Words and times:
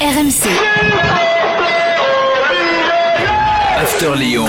RMC. 0.00 0.48
After 3.76 4.14
Lyon. 4.16 4.46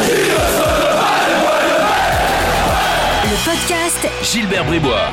Le 3.26 3.36
podcast 3.44 4.08
Gilbert 4.24 4.64
Bribois. 4.64 5.12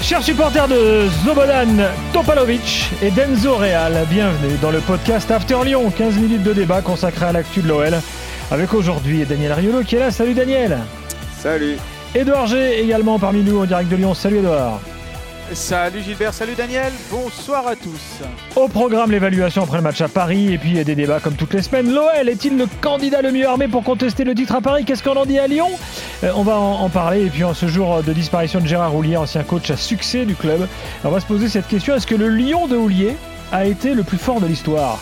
Chers 0.00 0.22
supporters 0.22 0.68
de 0.68 1.06
Zobodan 1.22 1.84
Topalovic 2.14 2.88
et 3.02 3.10
d'Enzo 3.10 3.56
Real, 3.56 4.06
bienvenue 4.08 4.56
dans 4.62 4.70
le 4.70 4.80
podcast 4.80 5.30
After 5.30 5.58
Lyon, 5.62 5.90
15 5.90 6.16
minutes 6.16 6.42
de 6.42 6.54
débat 6.54 6.80
consacré 6.80 7.26
à 7.26 7.32
l'actu 7.32 7.60
de 7.60 7.68
l'OL. 7.68 8.00
Avec 8.50 8.72
aujourd'hui 8.72 9.26
Daniel 9.26 9.52
Riolo 9.52 9.82
qui 9.82 9.96
est 9.96 10.00
là. 10.00 10.10
Salut 10.10 10.32
Daniel. 10.32 10.78
Salut. 11.38 11.76
Edouard 12.14 12.46
G 12.46 12.80
également 12.80 13.18
parmi 13.18 13.42
nous 13.42 13.60
en 13.60 13.66
direct 13.66 13.90
de 13.90 13.96
Lyon. 13.96 14.14
Salut 14.14 14.38
Edouard. 14.38 14.80
Salut 15.52 16.00
Gilbert, 16.02 16.32
salut 16.32 16.54
Daniel, 16.54 16.92
bonsoir 17.10 17.66
à 17.66 17.74
tous. 17.74 18.20
Au 18.54 18.68
programme, 18.68 19.10
l'évaluation 19.10 19.64
après 19.64 19.78
le 19.78 19.82
match 19.82 20.00
à 20.00 20.06
Paris 20.08 20.52
et 20.52 20.58
puis 20.58 20.84
des 20.84 20.94
débats 20.94 21.18
comme 21.18 21.34
toutes 21.34 21.54
les 21.54 21.62
semaines. 21.62 21.92
L'OL 21.92 22.28
est-il 22.28 22.56
le 22.56 22.66
candidat 22.80 23.20
le 23.20 23.32
mieux 23.32 23.46
armé 23.48 23.66
pour 23.66 23.82
contester 23.82 24.22
le 24.22 24.34
titre 24.34 24.54
à 24.54 24.60
Paris? 24.60 24.84
Qu'est-ce 24.84 25.02
qu'on 25.02 25.16
en 25.16 25.26
dit 25.26 25.40
à 25.40 25.48
Lyon? 25.48 25.68
Euh, 26.22 26.30
On 26.36 26.44
va 26.44 26.56
en, 26.56 26.82
en 26.82 26.88
parler. 26.88 27.26
Et 27.26 27.30
puis 27.30 27.42
en 27.42 27.52
ce 27.52 27.66
jour 27.66 28.00
de 28.04 28.12
disparition 28.12 28.60
de 28.60 28.66
Gérard 28.66 28.92
Roulier, 28.92 29.16
ancien 29.16 29.42
coach 29.42 29.70
à 29.72 29.76
succès 29.76 30.24
du 30.24 30.36
club, 30.36 30.68
on 31.04 31.10
va 31.10 31.18
se 31.18 31.26
poser 31.26 31.48
cette 31.48 31.66
question 31.66 31.96
est-ce 31.96 32.06
que 32.06 32.14
le 32.14 32.28
Lyon 32.28 32.68
de 32.68 32.76
Roulier 32.76 33.16
a 33.50 33.66
été 33.66 33.94
le 33.94 34.04
plus 34.04 34.18
fort 34.18 34.40
de 34.40 34.46
l'histoire? 34.46 35.00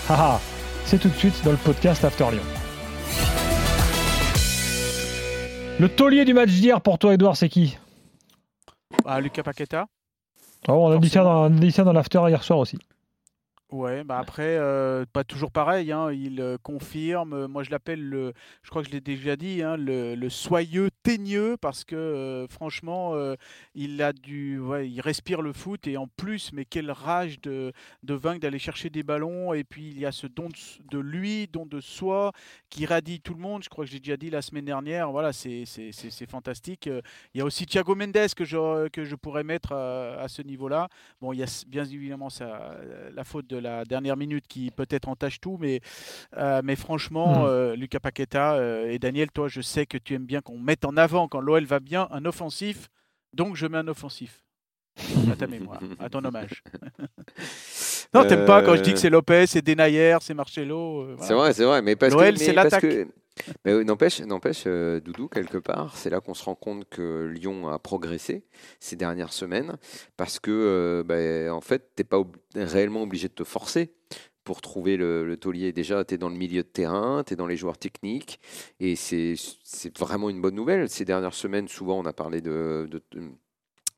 C'est 0.87 0.99
tout 0.99 1.09
de 1.09 1.17
suite 1.17 1.45
dans 1.45 1.51
le 1.51 1.59
podcast 1.59 2.05
After 2.05 2.25
Lyon. 2.33 2.43
Le 5.79 5.89
taulier 5.91 6.25
du 6.25 6.33
match 6.33 6.49
d'hier 6.49 6.81
pour 6.81 6.99
toi, 6.99 7.13
Edouard, 7.13 7.37
c'est 7.37 7.51
qui? 7.51 7.77
Ah, 9.05 9.21
Lucas 9.21 9.43
Paqueta 9.43 9.87
Oh, 10.69 10.73
On 10.75 10.91
a 10.93 10.99
dit 10.99 11.09
ça 11.09 11.25
dans, 11.25 11.51
on 11.51 11.57
a 11.57 11.61
dit 11.61 11.73
ça 11.73 11.85
dans 11.85 11.93
l'after 11.93 12.21
hier 12.29 12.43
soir 12.45 12.59
aussi. 12.59 12.79
Ouais, 13.71 14.03
bah 14.03 14.19
après, 14.19 14.57
euh, 14.57 15.05
pas 15.13 15.25
toujours 15.25 15.51
pareil, 15.51 15.93
hein, 15.93 16.11
il 16.11 16.41
euh, 16.41 16.57
confirme, 16.63 17.35
euh, 17.35 17.49
moi 17.49 17.63
je 17.63 17.71
l'appelle, 17.71 18.03
le, 18.03 18.33
je 18.63 18.71
crois 18.71 18.81
que 18.83 18.89
je 18.89 18.93
l'ai 18.95 19.03
déjà 19.03 19.37
dit, 19.37 19.63
hein, 19.63 19.77
le, 19.77 20.15
le 20.15 20.31
soyeux 20.31 20.89
teigneux, 21.03 21.57
parce 21.57 21.85
que 21.85 21.97
euh, 21.97 22.47
franchement, 22.49 23.15
euh, 23.15 23.35
il 23.75 24.03
a 24.03 24.13
du, 24.13 24.59
ouais, 24.59 24.89
il 24.89 25.01
respire 25.01 25.43
le 25.43 25.53
foot, 25.53 25.87
et 25.87 25.97
en 25.97 26.07
plus, 26.07 26.53
mais 26.53 26.65
quelle 26.65 26.91
rage 26.91 27.41
de, 27.41 27.73
de 28.03 28.15
vaincre, 28.15 28.41
d'aller 28.41 28.59
chercher 28.59 28.91
des 28.91 29.03
ballons, 29.03 29.55
et 29.55 29.65
puis 29.65 29.89
il 29.89 29.99
y 29.99 30.07
a 30.07 30.13
ce 30.13 30.27
don 30.27 30.49
de, 30.91 30.99
lui, 30.99 31.47
don 31.47 31.67
de 31.67 31.81
soi, 31.81 32.33
qui 32.71 32.87
radie 32.87 33.21
tout 33.21 33.35
le 33.35 33.41
monde, 33.41 33.63
je 33.63 33.69
crois 33.69 33.85
que 33.85 33.91
j'ai 33.91 34.01
déjà 34.01 34.17
dit 34.17 34.31
la 34.31 34.43
semaine 34.43 34.65
dernière, 34.65 35.11
voilà, 35.11 35.33
c'est 35.33 35.65
fantastique. 36.29 36.87
Il 37.35 37.39
y 37.39 37.41
a 37.41 37.45
aussi 37.45 37.67
Thiago 37.67 37.95
Mendes 37.95 38.35
que 38.37 38.45
je, 38.45 38.89
que 38.89 39.05
je 39.05 39.15
pourrais 39.15 39.45
mettre 39.45 39.73
à, 39.73 40.21
à 40.21 40.29
ce 40.29 40.43
niveau-là. 40.43 40.89
Bon, 41.21 41.33
il 41.33 41.39
y 41.39 41.43
a 41.43 41.65
bien 41.69 41.85
évidemment 41.85 42.31
ça, 42.31 42.77
la 43.15 43.25
faute 43.25 43.47
de 43.47 43.57
la 43.57 43.85
dernière 43.85 44.17
minute 44.17 44.47
qui 44.47 44.71
peut-être 44.71 45.09
entache 45.09 45.41
tout, 45.41 45.57
mais, 45.61 45.81
euh, 46.37 46.61
mais 46.65 46.77
franchement, 46.77 47.19
Mm. 47.29 47.47
euh, 47.47 47.77
Lucas 47.77 48.01
Paqueta 48.01 48.59
et 48.87 48.99
Daniel, 48.99 49.31
toi, 49.31 49.49
je 49.49 49.61
sais 49.61 49.87
que 49.87 49.99
tu 49.99 50.15
aimes 50.15 50.27
bien 50.27 50.41
qu'on 50.41 50.59
mette 50.59 50.85
en 50.85 50.97
avant 50.99 51.29
quand 51.29 51.41
l'OL 51.41 51.65
va 51.65 51.81
bien 51.81 52.09
un 52.11 52.25
offensif, 52.25 52.89
donc 53.33 53.57
je 53.57 53.67
mets 53.67 53.79
un 53.79 53.89
offensif. 53.89 54.45
À 55.31 55.37
ta 55.37 55.47
mémoire, 55.47 55.81
à 56.01 56.09
ton 56.11 56.25
hommage. 56.25 56.63
non, 58.15 58.27
t'aimes 58.27 58.45
pas 58.47 58.63
quand 58.63 58.75
je 58.77 58.83
dis 58.83 58.93
que 58.93 58.99
c'est 58.99 59.11
Lopez, 59.11 59.47
c'est 59.47 59.63
Denayer, 59.63 60.17
c'est 60.21 60.35
Marcelo. 60.35 61.03
euh, 61.03 61.17
C'est 61.21 61.27
voilà. 61.27 61.37
vrai, 61.43 61.53
c'est 61.53 61.65
vrai, 61.65 61.83
mais 61.83 61.95
parce 61.97 62.13
L'OL, 62.15 62.33
que, 62.35 62.39
c'est 62.41 62.53
parce 62.53 62.65
l'attaque. 62.73 62.81
que- 62.83 63.07
mais 63.65 63.85
n'empêche, 63.85 64.21
n'empêche, 64.23 64.65
euh, 64.67 64.99
Doudou 64.99 65.29
quelque 65.29 65.59
part, 65.59 65.97
c'est 65.97 66.11
là 66.11 66.21
qu'on 66.21 66.35
se 66.35 66.43
rend 66.45 66.57
compte 66.57 66.89
que 66.89 67.27
Lyon 67.33 67.69
a 67.69 67.79
progressé 67.79 68.45
ces 68.81 68.97
dernières 68.97 69.33
semaines, 69.33 69.77
parce 70.17 70.41
que 70.41 70.51
euh, 70.51 71.05
ben, 71.05 71.51
en 71.53 71.61
fait, 71.61 71.91
t'es 71.95 72.03
pas 72.03 72.19
ob- 72.19 72.37
réellement 72.57 73.03
obligé 73.03 73.29
de 73.29 73.35
te 73.35 73.45
forcer 73.45 73.93
pour 74.49 74.63
trouver 74.63 74.97
le, 74.97 75.27
le 75.27 75.37
taulier. 75.37 75.73
Déjà, 75.75 76.07
tu 76.07 76.15
es 76.15 76.17
dans 76.17 76.31
le 76.31 76.35
milieu 76.35 76.63
de 76.63 76.69
terrain, 76.69 77.23
tu 77.23 77.35
es 77.35 77.37
dans 77.37 77.47
les 77.47 77.59
joueurs 77.59 77.77
techniques, 77.77 78.41
et 78.81 78.97
c'est 78.97 79.35
vraiment 79.99 80.31
une 80.31 80.41
bonne 80.41 80.55
nouvelle. 80.55 80.89
Ces 80.89 81.05
dernières 81.05 81.35
semaines, 81.35 81.69
souvent, 81.69 81.99
on 81.99 82.07
a 82.07 82.15
parlé 82.15 82.41
de, 82.41 82.89
de, 82.91 83.03
de- 83.11 83.29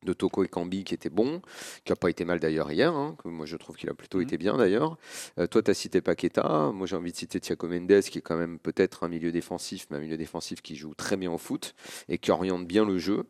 de 0.02 0.12
Toko 0.12 0.42
et 0.42 0.48
Kambi 0.48 0.82
qui 0.82 0.94
était 0.94 1.08
bon, 1.10 1.40
qui 1.84 1.92
n'a 1.92 1.96
pas 1.96 2.10
été 2.10 2.24
mal 2.24 2.40
d'ailleurs 2.40 2.72
hier, 2.72 2.92
hein, 2.92 3.14
que 3.22 3.28
moi 3.28 3.46
je 3.46 3.56
trouve 3.56 3.76
qu'il 3.76 3.88
a 3.90 3.94
plutôt 3.94 4.18
Mhm. 4.18 4.24
été 4.24 4.38
bien 4.38 4.56
d'ailleurs. 4.56 4.96
Euh, 5.38 5.46
toi, 5.46 5.62
tu 5.62 5.70
as 5.70 5.74
cité 5.74 6.00
Paqueta, 6.00 6.72
moi 6.74 6.88
j'ai 6.88 6.96
envie 6.96 7.12
de 7.12 7.16
citer 7.16 7.38
Thiago 7.38 7.68
Mendes, 7.68 8.00
qui 8.00 8.18
est 8.18 8.22
quand 8.22 8.36
même 8.38 8.58
peut-être 8.58 9.04
un 9.04 9.08
milieu 9.08 9.30
défensif, 9.30 9.86
mais 9.90 9.98
un 9.98 10.00
milieu 10.00 10.16
défensif 10.16 10.62
qui 10.62 10.74
joue 10.74 10.94
très 10.94 11.16
bien 11.16 11.30
au 11.30 11.38
foot 11.38 11.74
et 12.08 12.18
qui 12.18 12.32
oriente 12.32 12.66
bien 12.66 12.84
le 12.84 12.98
jeu. 12.98 13.24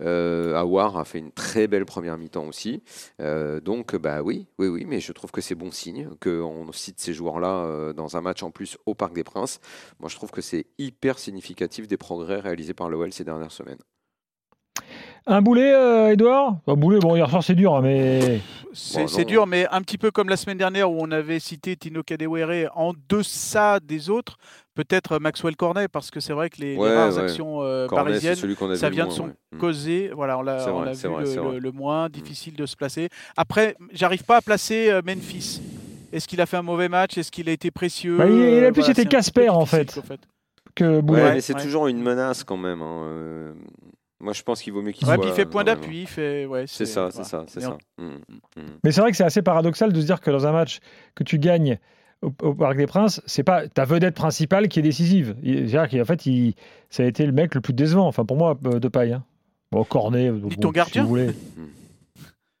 Euh, 0.00 0.54
Awar 0.54 0.96
a 0.96 1.04
fait 1.04 1.18
une 1.18 1.32
très 1.32 1.66
belle 1.66 1.84
première 1.84 2.16
mi-temps 2.18 2.46
aussi. 2.46 2.82
Euh, 3.20 3.60
donc, 3.60 3.96
bah 3.96 4.22
oui, 4.22 4.46
oui, 4.58 4.68
oui, 4.68 4.84
mais 4.86 5.00
je 5.00 5.12
trouve 5.12 5.30
que 5.30 5.40
c'est 5.40 5.54
bon 5.54 5.70
signe 5.70 6.08
qu'on 6.20 6.70
cite 6.72 7.00
ces 7.00 7.14
joueurs-là 7.14 7.64
euh, 7.64 7.92
dans 7.92 8.16
un 8.16 8.20
match 8.20 8.42
en 8.42 8.50
plus 8.50 8.76
au 8.86 8.94
Parc 8.94 9.14
des 9.14 9.24
Princes. 9.24 9.60
Moi, 10.00 10.08
je 10.08 10.16
trouve 10.16 10.30
que 10.30 10.40
c'est 10.40 10.66
hyper 10.78 11.18
significatif 11.18 11.86
des 11.86 11.96
progrès 11.96 12.40
réalisés 12.40 12.74
par 12.74 12.88
l'OL 12.88 13.12
ces 13.12 13.24
dernières 13.24 13.52
semaines. 13.52 13.78
Un 15.28 15.42
boulet, 15.42 15.72
euh, 15.74 16.12
Edouard 16.12 16.58
Un 16.68 16.74
boulet, 16.74 16.98
bon, 17.00 17.16
hier 17.16 17.28
soir 17.28 17.42
c'est 17.42 17.54
dur, 17.56 17.74
hein, 17.74 17.80
mais. 17.82 18.40
C'est 18.72 19.00
Bon, 19.02 19.06
c'est 19.08 19.22
non. 19.22 19.26
dur, 19.28 19.46
mais 19.46 19.66
un 19.72 19.80
petit 19.80 19.96
peu 19.98 20.10
comme 20.10 20.28
la 20.28 20.36
semaine 20.36 20.58
dernière 20.58 20.90
où 20.90 20.98
on 21.00 21.10
avait 21.10 21.40
cité 21.40 21.76
Tino 21.76 22.02
Kadewere 22.02 22.68
en 22.74 22.92
deçà 23.08 23.80
des 23.80 24.10
autres, 24.10 24.36
peut-être 24.74 25.18
Maxwell 25.18 25.56
Cornet, 25.56 25.88
parce 25.88 26.10
que 26.10 26.20
c'est 26.20 26.34
vrai 26.34 26.50
que 26.50 26.60
les, 26.60 26.76
rares 26.76 27.16
ouais. 27.16 27.22
actions 27.22 27.62
euh, 27.62 27.86
Cornet, 27.86 28.04
parisiennes, 28.20 28.36
ça 28.76 28.90
vient 28.90 29.06
de 29.06 29.12
son 29.12 29.24
ouais. 29.28 29.32
Mm. 29.52 29.58
causé. 29.58 30.10
Voilà, 30.14 30.38
on 30.38 30.42
l'a 30.42 30.58
C'est 30.60 30.70
on 30.70 30.76
vrai, 30.78 30.86
l'a 30.86 30.94
c'est 30.94 31.08
vu 31.08 31.14
vrai, 31.14 31.58
le, 31.58 31.72
moins 31.72 32.08
difficile 32.10 32.54
de 32.54 32.66
se 32.66 32.76
placer. 32.76 33.08
Après, 33.36 33.76
j'arrive 33.92 34.24
pas 34.24 34.36
à 34.36 34.40
placer 34.42 34.90
euh, 34.90 35.00
Memphis. 35.04 35.60
Est-ce 36.12 36.28
qu'il 36.28 36.40
a 36.40 36.46
fait 36.46 36.58
un 36.58 36.62
mauvais 36.62 36.88
match? 36.90 37.16
Est-ce 37.18 37.32
qu'il 37.32 37.48
a 37.48 37.52
été 37.52 37.70
précieux? 37.70 38.18
Bah, 38.18 38.26
il- 38.28 38.32
il 38.34 38.38
a 38.62 38.68
Euh, 38.68 38.72
plus 38.72 38.82
voilà, 38.82 38.90
été 38.92 39.06
Casper, 39.06 39.48
en 39.48 39.64
fait. 39.66 39.98
que 40.74 41.00
Boulet. 41.00 41.32
Mais 41.34 41.40
c'est 41.40 41.54
ouais. 41.54 41.62
toujours 41.62 41.86
une 41.88 42.02
menace 42.02 42.44
quand 42.44 42.58
même. 42.58 42.82
hein, 42.82 43.04
euh, 43.06 43.52
Moi, 44.20 44.32
je 44.32 44.42
pense 44.42 44.62
qu'il 44.62 44.72
vaut 44.72 44.80
mieux 44.82 44.92
qu'il 44.92 45.06
Ouais, 45.06 45.14
soit. 45.14 45.22
puis 45.22 45.30
il 45.30 45.34
fait 45.36 45.44
point 45.46 45.62
d'appui. 45.64 46.02
il 46.02 46.06
fait- 46.06 46.46
ouais, 46.46 46.64
C'est 46.66 46.86
ça, 46.86 47.08
c'est 47.10 47.16
voilà. 47.22 47.28
ça, 47.28 47.44
c'est 47.48 47.60
Mais 47.60 47.66
ça. 47.66 47.76
on- 47.98 48.02
Mm, 48.02 48.10
mm. 48.56 48.62
Mais 48.82 48.92
c'est 48.92 49.00
vrai 49.02 49.10
que 49.10 49.16
c'est 49.16 49.24
assez 49.24 49.42
paradoxal 49.42 49.92
de 49.92 50.00
se 50.00 50.06
dire 50.06 50.20
que 50.20 50.30
dans 50.30 50.46
un 50.46 50.52
match 50.52 50.78
que 51.14 51.22
tu 51.22 51.38
gagnes 51.38 51.78
au, 52.22 52.32
au 52.42 52.54
Parc 52.54 52.76
des 52.78 52.86
Princes, 52.86 53.20
c'est 53.26 53.42
pas 53.42 53.68
ta 53.68 53.84
vedette 53.84 54.14
principale 54.14 54.68
qui 54.68 54.78
est 54.78 54.82
décisive. 54.82 55.36
C'est-à-dire 55.44 55.88
qu'en 55.90 56.04
fait, 56.06 56.24
il, 56.26 56.54
ça 56.88 57.02
a 57.02 57.06
été 57.06 57.26
le 57.26 57.32
mec 57.32 57.54
le 57.54 57.60
plus 57.60 57.74
décevant. 57.74 58.06
Enfin, 58.06 58.24
pour 58.24 58.38
moi, 58.38 58.58
euh, 58.66 58.80
de 58.80 58.88
paille. 58.88 59.12
Hein. 59.12 59.22
Bon, 59.70 59.84
Cornet. 59.84 60.30
bon, 60.30 60.48
ton 60.48 60.68
si 60.68 60.74
gardien. 60.74 61.02
vous 61.02 61.08
voulez. 61.08 61.30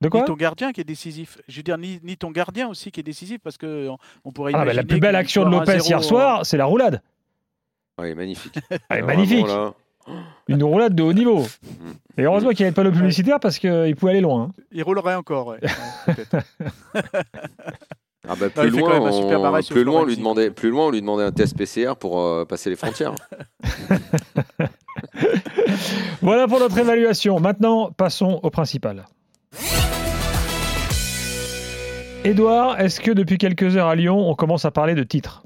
De 0.02 0.10
quoi 0.10 0.20
ni 0.20 0.26
ton 0.26 0.34
gardien 0.34 0.72
qui 0.72 0.82
est 0.82 0.84
décisif. 0.84 1.38
Je 1.48 1.56
veux 1.56 1.62
dire, 1.62 1.78
ni, 1.78 2.00
ni 2.02 2.18
ton 2.18 2.30
gardien 2.32 2.68
aussi 2.68 2.90
qui 2.92 3.00
est 3.00 3.02
décisif 3.02 3.38
parce 3.42 3.56
que 3.56 3.88
on, 3.88 3.96
on 4.26 4.30
pourrait 4.32 4.52
Ah, 4.54 4.66
bah, 4.66 4.74
La 4.74 4.82
plus 4.84 5.00
belle 5.00 5.16
action 5.16 5.46
de 5.46 5.50
Lopez 5.50 5.78
1-0 5.78 5.86
hier 5.88 6.04
soir, 6.04 6.44
c'est 6.44 6.58
la 6.58 6.66
roulade. 6.66 7.00
Ouais, 7.98 8.14
magnifique. 8.14 8.58
Elle 8.68 8.76
est 8.98 9.00
Vraiment, 9.00 9.06
magnifique. 9.06 9.46
là. 9.46 9.72
Une 10.48 10.62
roulade 10.62 10.94
de 10.94 11.02
haut 11.02 11.12
niveau. 11.12 11.44
Et 12.16 12.22
heureusement 12.22 12.50
qu'il 12.50 12.60
n'y 12.60 12.66
avait 12.68 12.74
pas 12.74 12.82
le 12.84 12.92
publicitaire 12.92 13.40
parce 13.40 13.58
qu'il 13.58 13.94
pouvait 13.96 14.12
aller 14.12 14.20
loin. 14.20 14.42
hein. 14.42 14.62
Il 14.72 14.82
roulerait 14.82 15.14
encore, 15.16 15.48
ouais. 15.48 15.58
Ouais. 18.26 18.32
Ah 18.32 18.34
bah, 18.40 18.50
plus 18.50 18.70
loin, 18.70 18.98
on, 18.98 19.40
barrage 19.40 19.64
sur 19.64 19.74
plus 19.74 19.84
loin, 19.84 20.00
on 20.00 20.04
lui 20.04 20.16
demandait, 20.16 20.50
plus 20.50 20.70
loin, 20.70 20.86
on 20.86 20.90
lui 20.90 21.00
demandait 21.00 21.22
un 21.22 21.30
test 21.30 21.56
PCR 21.56 21.92
pour 21.94 22.20
euh, 22.20 22.44
passer 22.44 22.70
les 22.70 22.76
frontières. 22.76 23.14
Voilà 26.22 26.48
pour 26.48 26.58
notre 26.58 26.76
évaluation. 26.78 27.38
Maintenant, 27.38 27.92
passons 27.92 28.40
au 28.42 28.50
principal. 28.50 29.04
Édouard, 32.24 32.80
est-ce 32.80 33.00
que 33.00 33.12
depuis 33.12 33.38
quelques 33.38 33.76
heures 33.76 33.86
à 33.86 33.94
Lyon, 33.94 34.28
on 34.28 34.34
commence 34.34 34.64
à 34.64 34.72
parler 34.72 34.94
de 34.96 35.04
titres? 35.04 35.44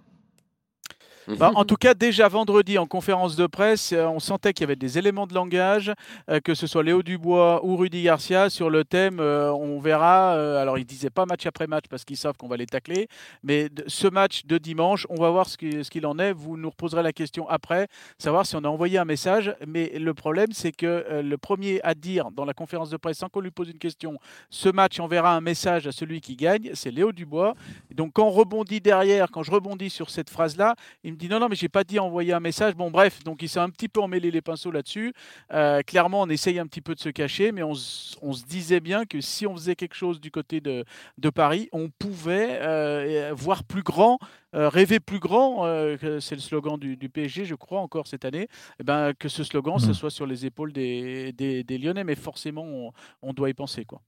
Bah, 1.29 1.53
en 1.55 1.65
tout 1.65 1.77
cas, 1.77 1.95
déjà 1.95 2.29
vendredi 2.29 2.79
en 2.79 2.87
conférence 2.87 3.37
de 3.37 3.47
presse, 3.47 3.93
euh, 3.93 4.07
on 4.07 4.19
sentait 4.21 4.53
qu'il 4.53 4.63
y 4.63 4.65
avait 4.65 4.77
des 4.77 4.99
éléments 4.99 5.27
de 5.27 5.35
langage, 5.35 5.93
euh, 6.29 6.41
que 6.41 6.55
ce 6.55 6.67
soit 6.67 6.83
Léo 6.83 7.03
Dubois 7.03 7.65
ou 7.65 7.77
Rudy 7.77 8.03
Garcia, 8.03 8.51
sur 8.51 8.71
le 8.71 8.85
thème 8.85 9.21
euh, 9.21 9.53
on 9.53 9.79
verra. 9.81 10.33
alors, 10.61 10.79
ils 10.79 10.85
disaient 10.85 11.11
pas 11.11 11.27
match 11.27 11.47
après 11.47 11.67
match 11.67 11.85
parce 11.89 12.05
qu'ils 12.05 12.17
savent 12.17 12.37
qu'on 12.37 12.49
va 12.49 12.57
les 12.57 12.67
tacler, 12.67 13.09
mais 13.43 13.69
ce 13.87 14.09
match 14.09 14.45
de 14.47 14.59
dimanche, 14.59 15.07
on 15.11 15.17
va 15.17 15.31
voir 15.31 15.49
ce 15.49 15.57
qui- 15.57 15.85
ce 15.85 15.91
qu'il 15.91 16.07
en 16.07 16.19
est. 16.19 16.33
Vous 16.33 16.57
nous 16.57 16.71
reposerez 16.71 17.03
la 17.03 17.13
question 17.13 17.49
après, 17.49 17.89
savoir 18.19 18.47
si 18.47 18.57
on 18.57 18.65
a 18.65 18.69
envoyé 18.69 18.99
un 18.99 19.05
message. 19.05 19.55
Mais 19.67 19.93
le 19.99 20.15
problème, 20.15 20.49
c'est 20.53 20.73
que 20.73 21.21
le 21.23 21.39
premier 21.39 21.81
à 21.83 21.95
dire 21.95 22.31
dans 22.33 22.45
la 22.45 22.55
conférence 22.55 22.91
de 22.91 22.97
presse, 22.97 23.19
sans 23.19 23.29
qu'on 23.29 23.41
lui 23.41 23.51
pose 23.51 23.69
une 23.69 23.79
question, 23.79 24.19
ce 24.49 24.69
match 24.69 24.99
enverra 25.01 25.35
un 25.37 25.41
message 25.41 25.87
à 25.87 25.93
celui 25.93 26.21
qui 26.21 26.37
gagne, 26.37 26.71
c'est 26.75 26.91
Léo 26.91 27.13
Dubois. 27.13 27.55
Donc, 27.95 28.13
quand 28.15 28.25
on 28.27 28.31
rebondit 28.31 28.81
derrière, 28.81 29.31
quand 29.31 29.43
je 29.43 29.51
rebondis 29.51 29.91
sur 29.91 30.11
cette 30.11 30.31
phrase-là, 30.31 30.75
me 31.13 31.17
dit 31.17 31.29
non, 31.29 31.39
non, 31.41 31.49
mais 31.49 31.57
j'ai 31.57 31.69
pas 31.69 31.85
dit 31.85 31.99
envoyer 31.99 32.33
un 32.33 32.41
message. 32.41 32.75
Bon, 32.75 32.91
bref, 32.91 33.23
donc 33.25 33.43
il 33.43 33.49
s'est 33.49 33.59
un 33.61 33.71
petit 33.71 33.89
peu 33.89 34.01
emmêlé 34.01 34.31
les 34.31 34.41
pinceaux 34.43 34.71
là-dessus. 34.71 35.13
Euh, 35.53 35.83
clairement, 35.83 36.23
on 36.23 36.29
essaye 36.29 36.59
un 36.59 36.67
petit 36.67 36.81
peu 36.81 36.95
de 36.95 37.01
se 37.01 37.09
cacher, 37.09 37.53
mais 37.53 37.63
on, 37.63 37.75
se 37.75 38.45
disait 38.47 38.81
bien 38.81 39.05
que 39.07 39.21
si 39.21 39.47
on 39.47 39.55
faisait 39.55 39.77
quelque 39.77 39.95
chose 39.95 40.21
du 40.21 40.31
côté 40.31 40.61
de, 40.61 40.85
de 41.19 41.31
Paris, 41.31 41.69
on 41.73 41.89
pouvait 41.91 42.59
euh, 42.63 43.33
voir 43.35 43.65
plus 43.65 43.83
grand, 43.83 44.19
euh, 44.55 44.69
rêver 44.69 45.01
plus 45.01 45.19
grand. 45.21 45.67
euh, 45.67 45.97
c'est 46.21 46.35
le 46.35 46.41
slogan 46.41 46.79
du, 46.79 46.97
du 46.97 47.09
PSG, 47.09 47.45
je 47.45 47.55
crois, 47.55 47.81
encore 47.81 48.07
cette 48.07 48.25
année. 48.25 48.49
Eh 48.81 48.85
ben, 48.85 49.13
que 49.15 49.29
ce 49.29 49.45
slogan, 49.45 49.79
ce 49.79 49.89
Mm. 49.91 49.95
soit 49.95 50.11
sur 50.11 50.27
les 50.27 50.47
épaules 50.47 50.73
des, 50.73 51.33
des- 51.33 51.65
des 51.65 51.79
Lyonnais, 51.79 52.05
mais 52.05 52.15
forcément, 52.15 52.63
on, 52.65 52.93
on 53.23 53.33
doit 53.33 53.51
y 53.51 53.55
penser. 53.55 53.85
Quoi. 53.85 54.01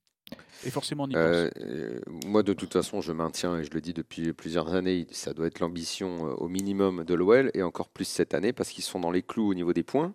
Et 0.64 0.70
forcément, 0.70 1.04
on 1.04 1.08
y 1.08 1.16
Euh, 1.16 1.48
pense. 1.50 1.62
euh, 1.64 2.00
moi, 2.26 2.42
de 2.42 2.52
toute 2.52 2.72
façon, 2.72 3.00
je 3.00 3.12
maintiens, 3.12 3.58
et 3.58 3.64
je 3.64 3.70
le 3.70 3.80
dis 3.80 3.92
depuis 3.92 4.32
plusieurs 4.32 4.74
années, 4.74 5.06
ça 5.10 5.32
doit 5.34 5.46
être 5.46 5.60
l'ambition 5.60 6.28
euh, 6.28 6.34
au 6.34 6.48
minimum 6.48 7.04
de 7.04 7.14
l'OL, 7.14 7.50
et 7.54 7.62
encore 7.62 7.88
plus 7.88 8.04
cette 8.04 8.34
année, 8.34 8.52
parce 8.52 8.70
qu'ils 8.70 8.84
sont 8.84 9.00
dans 9.00 9.10
les 9.10 9.22
clous 9.22 9.48
au 9.50 9.54
niveau 9.54 9.72
des 9.72 9.82
points. 9.82 10.14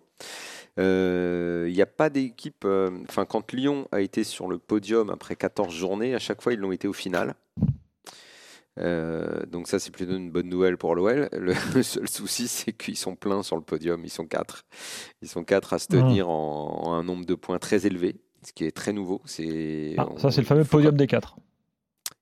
Euh, 0.78 1.66
Il 1.68 1.74
n'y 1.74 1.82
a 1.82 1.86
pas 1.86 2.08
d'équipe. 2.10 2.64
euh, 2.64 2.90
Enfin, 3.08 3.24
quand 3.24 3.52
Lyon 3.52 3.88
a 3.92 4.00
été 4.00 4.24
sur 4.24 4.48
le 4.48 4.58
podium 4.58 5.10
après 5.10 5.36
14 5.36 5.74
journées, 5.74 6.14
à 6.14 6.18
chaque 6.18 6.40
fois, 6.42 6.52
ils 6.52 6.58
l'ont 6.58 6.72
été 6.72 6.88
au 6.88 6.92
final. 6.92 7.34
Euh, 8.80 9.44
donc 9.46 9.66
ça, 9.66 9.80
c'est 9.80 9.90
plutôt 9.90 10.12
une 10.16 10.30
bonne 10.30 10.48
nouvelle 10.48 10.76
pour 10.76 10.94
l'OL. 10.94 11.28
Le, 11.32 11.52
le 11.74 11.82
seul 11.82 12.08
souci, 12.08 12.46
c'est 12.46 12.72
qu'ils 12.72 12.96
sont 12.96 13.16
pleins 13.16 13.42
sur 13.42 13.56
le 13.56 13.62
podium. 13.62 14.04
Ils 14.04 14.10
sont 14.10 14.26
quatre. 14.26 14.64
Ils 15.20 15.28
sont 15.28 15.42
quatre 15.42 15.72
à 15.72 15.80
se 15.80 15.88
tenir 15.88 16.28
en, 16.28 16.84
en 16.84 16.92
un 16.94 17.02
nombre 17.02 17.26
de 17.26 17.34
points 17.34 17.58
très 17.58 17.86
élevé, 17.86 18.20
ce 18.48 18.52
qui 18.52 18.64
est 18.64 18.70
très 18.72 18.92
nouveau. 18.92 19.20
C'est 19.24 19.94
Ah, 19.98 20.08
ça, 20.16 20.30
c'est 20.30 20.40
le 20.40 20.46
fameux 20.46 20.64
podium 20.64 20.96
des 20.96 21.06
quatre. 21.06 21.36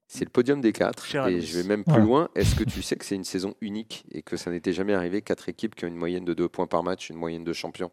c'est 0.08 0.24
le 0.24 0.30
podium 0.30 0.60
des 0.60 0.72
quatre. 0.72 1.04
Cher 1.04 1.26
et 1.28 1.40
je 1.40 1.58
vais 1.58 1.64
même 1.68 1.84
plus 1.84 2.00
loin. 2.02 2.28
Est-ce 2.34 2.54
que 2.54 2.64
tu 2.68 2.82
sais 2.82 2.96
que 2.96 3.04
c'est 3.04 3.14
une 3.16 3.24
saison 3.24 3.54
unique 3.60 4.04
et 4.12 4.22
que 4.22 4.36
ça 4.36 4.50
n'était 4.50 4.72
jamais 4.72 4.94
arrivé? 4.94 5.22
Quatre 5.22 5.48
équipes 5.48 5.74
qui 5.74 5.84
ont 5.84 5.88
une 5.88 5.96
moyenne 5.96 6.24
de 6.24 6.34
deux 6.34 6.48
points 6.48 6.66
par 6.66 6.82
match, 6.82 7.10
une 7.10 7.16
moyenne 7.16 7.44
de 7.44 7.52
champion 7.52 7.90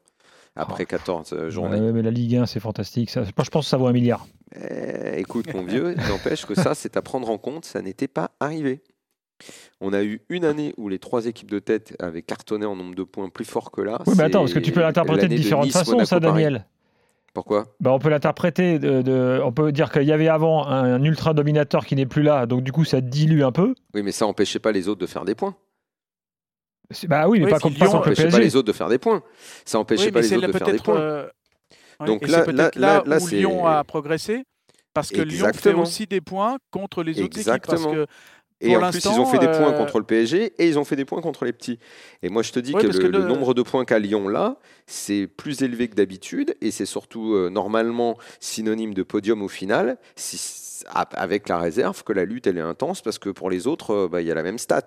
après 0.55 0.85
14 0.85 1.33
euh, 1.33 1.49
journées. 1.49 1.79
Ouais, 1.79 1.91
mais 1.91 2.01
la 2.03 2.11
Ligue 2.11 2.35
1, 2.35 2.45
c'est 2.45 2.59
fantastique. 2.59 3.09
Ça, 3.09 3.23
je 3.23 3.31
pense 3.31 3.49
que 3.49 3.61
ça 3.61 3.77
vaut 3.77 3.87
un 3.87 3.91
milliard. 3.93 4.27
Eh, 4.55 5.19
écoute, 5.19 5.51
mon 5.53 5.63
vieux, 5.63 5.95
n'empêche 6.09 6.45
que 6.45 6.53
ça, 6.53 6.75
c'est 6.75 6.95
à 6.97 7.01
prendre 7.01 7.29
en 7.29 7.37
compte. 7.39 7.65
Ça 7.65 7.81
n'était 7.81 8.07
pas 8.07 8.31
arrivé. 8.39 8.81
On 9.81 9.91
a 9.93 10.03
eu 10.03 10.21
une 10.29 10.45
année 10.45 10.73
où 10.77 10.89
les 10.89 10.99
trois 10.99 11.25
équipes 11.25 11.49
de 11.49 11.59
tête 11.59 11.95
avaient 11.99 12.21
cartonné 12.21 12.65
en 12.67 12.75
nombre 12.75 12.93
de 12.95 13.03
points 13.03 13.29
plus 13.29 13.45
fort 13.45 13.71
que 13.71 13.81
là. 13.81 13.99
Oui, 14.05 14.13
mais 14.15 14.23
attends, 14.25 14.39
parce 14.41 14.53
que 14.53 14.59
tu 14.59 14.71
peux 14.71 14.81
l'interpréter 14.81 15.27
de 15.27 15.35
différentes 15.35 15.65
Nice, 15.65 15.73
façons, 15.73 15.91
Monaco, 15.93 16.07
ça, 16.07 16.19
Paris. 16.21 16.43
Daniel. 16.43 16.65
Pourquoi? 17.33 17.65
Bah, 17.79 17.91
on 17.91 17.99
peut 17.99 18.09
l'interpréter 18.09 18.77
de, 18.77 19.01
de- 19.01 19.41
on 19.43 19.51
peut 19.51 19.71
dire 19.71 19.91
qu'il 19.91 20.03
y 20.03 20.11
avait 20.11 20.27
avant 20.27 20.67
un, 20.67 20.93
un 20.95 21.03
ultra 21.03 21.33
dominateur 21.33 21.85
qui 21.85 21.95
n'est 21.95 22.05
plus 22.05 22.21
là, 22.21 22.45
donc 22.45 22.61
du 22.63 22.71
coup 22.71 22.85
ça 22.85 23.01
dilue 23.01 23.41
un 23.41 23.51
peu. 23.51 23.73
Oui, 23.95 24.03
mais 24.03 24.11
ça 24.11 24.25
n'empêchait 24.25 24.59
pas 24.59 24.71
les 24.71 24.87
autres 24.87 25.01
de 25.01 25.07
faire 25.07 25.25
des 25.25 25.33
points. 25.35 25.55
Bah 27.07 27.27
oui, 27.27 27.39
mais 27.39 27.45
Oui, 27.45 27.51
pas, 27.51 27.59
comme, 27.59 27.73
pas 27.73 27.85
Lyon 27.85 27.91
contre 27.91 28.03
Ça 28.03 28.09
le 28.09 28.15
n'empêchait 28.27 28.29
pas 28.37 28.39
les 28.43 28.55
autres 28.55 28.67
de 28.67 28.73
faire 28.73 28.89
des 28.89 28.99
points. 28.99 29.23
Ça 29.65 29.77
n'empêchait 29.79 30.05
Oui, 30.05 30.11
pas 30.11 30.21
les 30.21 30.33
autres 30.33 30.47
de 30.47 30.51
faire 30.51 30.67
des 30.71 30.77
points. 30.77 30.99
euh, 30.99 31.27
ouais, 32.01 32.05
Donc 32.05 32.23
et 32.23 32.27
là- 32.27 32.45
là- 32.45 32.71
là, 32.75 33.03
là, 33.05 33.17
où 33.17 33.19
c'est- 33.27 33.37
Lyon 33.37 33.65
a 33.65 33.83
progressé. 33.83 34.43
Parce 34.93 35.09
que 35.09 35.21
Lyon 35.21 35.45
fait 35.45 35.49
Exactement. 35.49 35.81
aussi 35.83 36.05
des 36.05 36.21
points 36.21 36.57
contre 36.69 37.01
les 37.01 37.13
autres 37.13 37.39
équipes. 37.39 37.45
Parce 37.45 37.57
Exactement. 37.81 37.93
que 37.93 38.05
Et 38.63 38.73
pour 38.73 38.83
en 38.83 38.89
plus, 38.91 39.01
ils 39.05 39.19
ont 39.19 39.25
fait 39.25 39.39
des 39.39 39.47
points 39.47 39.73
euh, 39.73 39.77
contre 39.77 39.99
le 39.99 40.05
PSG 40.05 40.53
et 40.57 40.67
ils 40.67 40.79
ont 40.79 40.83
fait 40.83 40.95
des 40.95 41.05
points 41.05 41.21
contre 41.21 41.45
les 41.45 41.53
petits. 41.53 41.79
Et 42.21 42.29
moi, 42.29 42.41
je 42.41 42.51
te 42.51 42.59
dis 42.59 42.73
Ouais, 42.73 42.81
que, 42.81 42.87
le, 42.87 42.93
que 42.93 43.07
le 43.07 43.19
le- 43.19 43.23
nombre 43.25 43.53
de 43.53 43.61
points 43.61 43.85
qu'a 43.85 43.99
Lyon 43.99 44.27
là, 44.27 44.57
c'est 44.87 45.27
plus 45.27 45.61
élevé 45.61 45.87
que 45.87 45.95
d'habitude 45.95 46.55
et 46.61 46.71
c'est 46.71 46.85
surtout 46.85 47.33
euh, 47.33 47.49
normalement 47.49 48.17
synonyme 48.39 48.93
de 48.93 49.03
podium 49.03 49.41
au 49.41 49.47
final, 49.47 49.97
si- 50.15 50.61
avec 51.13 51.47
la 51.47 51.59
réserve 51.59 52.03
que 52.03 52.11
la 52.11 52.25
lutte 52.25 52.45
elle 52.47 52.57
est 52.57 52.61
intense 52.61 53.01
parce 53.01 53.17
que 53.17 53.29
pour 53.29 53.49
les 53.49 53.67
autres, 53.67 53.91
euh, 53.91 54.07
bah, 54.09 54.21
il 54.21 54.27
y 54.27 54.31
a 54.31 54.35
la 54.35 54.43
même 54.43 54.57
stat. 54.57 54.85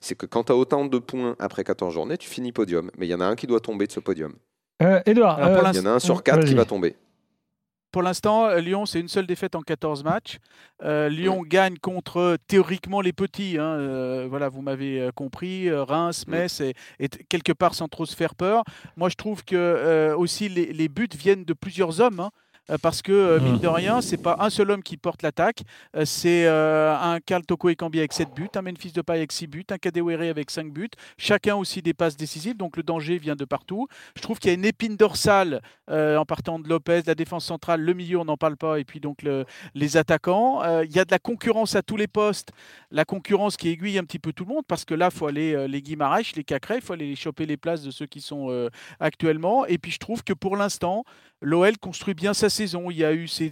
C'est 0.00 0.14
que 0.14 0.26
quand 0.26 0.44
tu 0.44 0.52
as 0.52 0.56
autant 0.56 0.84
de 0.84 0.98
points 0.98 1.36
après 1.38 1.64
14 1.64 1.94
journées, 1.94 2.18
tu 2.18 2.28
finis 2.28 2.52
podium. 2.52 2.90
Mais 2.98 3.06
il 3.06 3.10
y 3.10 3.14
en 3.14 3.20
a 3.20 3.26
un 3.26 3.34
qui 3.36 3.46
doit 3.46 3.60
tomber 3.60 3.86
de 3.86 3.92
ce 3.92 4.00
podium. 4.00 4.34
Euh, 4.82 5.00
Edouard, 5.06 5.40
euh, 5.40 5.62
Il 5.72 5.76
y 5.76 5.80
en 5.80 5.86
a 5.86 5.90
un 5.90 5.98
sur 5.98 6.22
quatre 6.22 6.44
qui 6.44 6.54
va 6.54 6.64
tomber. 6.64 6.96
Pour 7.90 8.02
l'instant, 8.02 8.46
euh, 8.46 8.60
Lyon, 8.60 8.84
c'est 8.84 9.00
une 9.00 9.08
seule 9.08 9.26
défaite 9.26 9.54
en 9.54 9.62
14 9.62 10.04
matchs. 10.04 10.38
Euh, 10.84 11.08
Lyon 11.08 11.42
gagne 11.42 11.78
contre 11.78 12.18
euh, 12.18 12.36
théoriquement 12.46 13.00
les 13.00 13.14
petits. 13.14 13.56
hein, 13.58 13.64
euh, 13.64 14.26
voilà, 14.28 14.48
vous 14.50 14.60
m'avez 14.60 15.08
compris. 15.14 15.70
Reims. 15.72 16.26
Metz, 16.28 16.60
et, 16.60 16.74
quelque 17.28 17.52
part 17.52 17.74
sans 17.74 17.88
trop 17.88 18.04
se 18.04 18.14
faire 18.14 18.34
peur. 18.34 18.64
Moi, 18.96 19.08
je 19.08 19.14
trouve 19.14 19.44
que 19.44 20.12
aussi 20.14 20.48
les, 20.48 20.72
les 20.72 20.88
buts 20.88 21.08
viennent 21.16 21.44
de 21.44 21.54
plusieurs 21.54 22.00
hommes. 22.00 22.20
hein, 22.20 22.30
parce 22.82 23.00
que, 23.00 23.12
euh, 23.12 23.40
mine 23.40 23.54
Mm. 23.54 23.60
de 23.60 23.68
rien, 23.68 24.00
c'est 24.02 24.18
pas 24.22 24.36
un 24.40 24.50
seul 24.50 24.70
homme 24.70 24.82
qui 24.82 24.96
porte 24.98 25.22
l'attaque. 25.22 25.62
euh, 25.96 26.04
c'est 26.04 26.46
euh, 26.46 26.94
un 27.00 27.18
Karl 27.20 27.42
Toko 27.46 27.70
Ekambi 27.70 27.98
avec 27.98 28.12
7 28.12 28.28
buts, 28.34 28.48
un 28.54 28.60
Memphis 28.62 28.92
Depay 28.92 29.14
avec 29.14 29.32
6 29.32 29.46
buts, 29.46 29.64
un 29.70 29.78
Kadewere 29.78 30.28
avec 30.28 30.50
5 30.50 30.70
buts. 30.72 30.90
Chacun 31.16 31.56
aussi 31.56 31.80
des 31.80 31.94
passes 31.94 32.16
décisives. 32.16 32.56
Donc 32.56 32.76
le 32.76 32.82
danger 32.82 33.16
vient 33.18 33.36
de 33.36 33.44
partout. 33.46 33.86
Je 34.16 34.20
trouve 34.20 34.38
qu'il 34.38 34.50
y 34.50 34.52
a 34.52 34.54
une 34.54 34.64
épine 34.66 34.96
dorsale 34.96 35.62
euh, 35.90 36.16
en 36.18 36.26
partant 36.26 36.58
de 36.58 36.68
Lopez, 36.68 37.02
la 37.06 37.14
défense 37.14 37.46
centrale, 37.46 37.80
le 37.80 37.94
milieu, 37.94 38.18
on 38.18 38.24
n'en 38.26 38.36
parle 38.36 38.56
pas, 38.58 38.78
et 38.78 38.84
puis 38.84 39.00
donc 39.00 39.22
le- 39.22 39.46
les 39.74 39.96
attaquants. 39.96 40.62
Euh, 40.62 40.84
Il 40.84 40.94
y 40.94 40.98
a 40.98 41.04
de 41.04 41.10
la 41.10 41.18
concurrence 41.18 41.74
à 41.76 41.82
tous 41.82 41.96
les 41.96 42.06
postes, 42.08 42.50
la 42.90 43.04
concurrence 43.04 43.56
qui 43.56 43.68
aiguille 43.70 43.98
un 43.98 44.04
petit 44.04 44.18
peu 44.18 44.32
tout 44.32 44.44
le 44.44 44.52
monde, 44.54 44.64
parce 44.68 44.84
que 44.84 44.94
là, 44.94 45.08
il 45.12 45.16
faut 45.16 45.26
aller 45.26 45.54
euh, 45.54 45.66
les 45.66 45.80
Guimarães, 45.80 46.32
les 46.36 46.44
Cacré, 46.44 46.76
il 46.76 46.80
faut 46.82 46.92
aller 46.92 47.06
les 47.06 47.16
choper 47.16 47.46
les 47.46 47.56
places 47.56 47.82
de 47.82 47.90
ceux 47.90 48.06
qui 48.06 48.20
sont 48.20 48.48
euh, 48.50 48.68
actuellement. 49.00 49.64
Et 49.66 49.78
puis 49.78 49.90
je 49.92 49.98
trouve 49.98 50.22
que 50.22 50.32
pour 50.32 50.56
l'instant, 50.56 51.04
l'OL 51.40 51.78
construit 51.78 52.14
bien 52.14 52.34
sa 52.34 52.48
saison. 52.58 52.90
Il 52.90 52.96
y 52.98 53.04
a 53.04 53.12
eu 53.12 53.26
ces, 53.28 53.50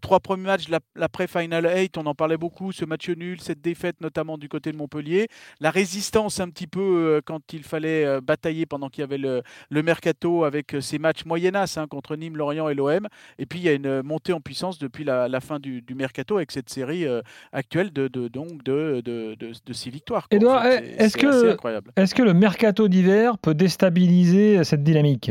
trois 0.00 0.20
premiers 0.20 0.44
matchs, 0.46 0.68
la- 0.68 0.80
l'après-Final 0.96 1.64
8, 1.66 1.96
on 1.98 2.06
en 2.06 2.14
parlait 2.14 2.36
beaucoup, 2.36 2.72
ce 2.72 2.84
match 2.84 3.08
nul, 3.08 3.40
cette 3.40 3.60
défaite 3.60 4.00
notamment 4.00 4.36
du 4.38 4.48
côté 4.48 4.72
de 4.72 4.76
Montpellier. 4.76 5.28
La 5.60 5.70
résistance 5.70 6.40
un 6.40 6.48
petit 6.50 6.66
peu 6.66 6.80
euh, 6.80 7.20
quand 7.24 7.52
il 7.52 7.62
fallait 7.64 8.04
euh, 8.04 8.20
batailler 8.20 8.66
pendant 8.66 8.88
qu'il 8.88 9.02
y 9.02 9.04
avait 9.04 9.18
le, 9.18 9.42
le 9.70 9.82
mercato 9.82 10.44
avec 10.44 10.74
euh, 10.74 10.80
ces 10.80 10.98
matchs 10.98 11.24
moyennas 11.24 11.76
hein, 11.78 11.86
contre 11.88 12.16
Nîmes, 12.16 12.36
Lorient 12.36 12.68
et 12.68 12.74
l'OM. 12.74 13.06
Et 13.38 13.46
puis 13.46 13.58
il 13.60 13.64
y 13.64 13.68
a 13.68 13.72
une 13.72 14.02
montée 14.02 14.32
en 14.32 14.40
puissance 14.40 14.78
depuis 14.78 15.04
la, 15.04 15.28
la 15.28 15.40
fin 15.40 15.58
du, 15.58 15.82
du 15.82 15.94
mercato 15.94 16.36
avec 16.36 16.50
cette 16.52 16.68
série 16.70 17.06
euh, 17.06 17.22
actuelle 17.52 17.92
de, 17.92 18.08
de, 18.08 18.28
donc 18.28 18.62
de, 18.64 19.00
de, 19.04 19.34
de- 19.38 19.52
de 19.64 19.72
six 19.72 19.90
victoires. 19.90 20.26
en 20.32 20.36
Edouard, 20.36 20.62
fait. 20.64 20.94
eh, 20.98 21.10
que-. 21.10 21.56
Est-ce 21.96 22.14
que 22.14 22.22
le 22.22 22.34
mercato 22.34 22.88
d'hiver 22.88 23.38
peut 23.38 23.54
déstabiliser 23.54 24.62
cette 24.64 24.82
dynamique? 24.82 25.30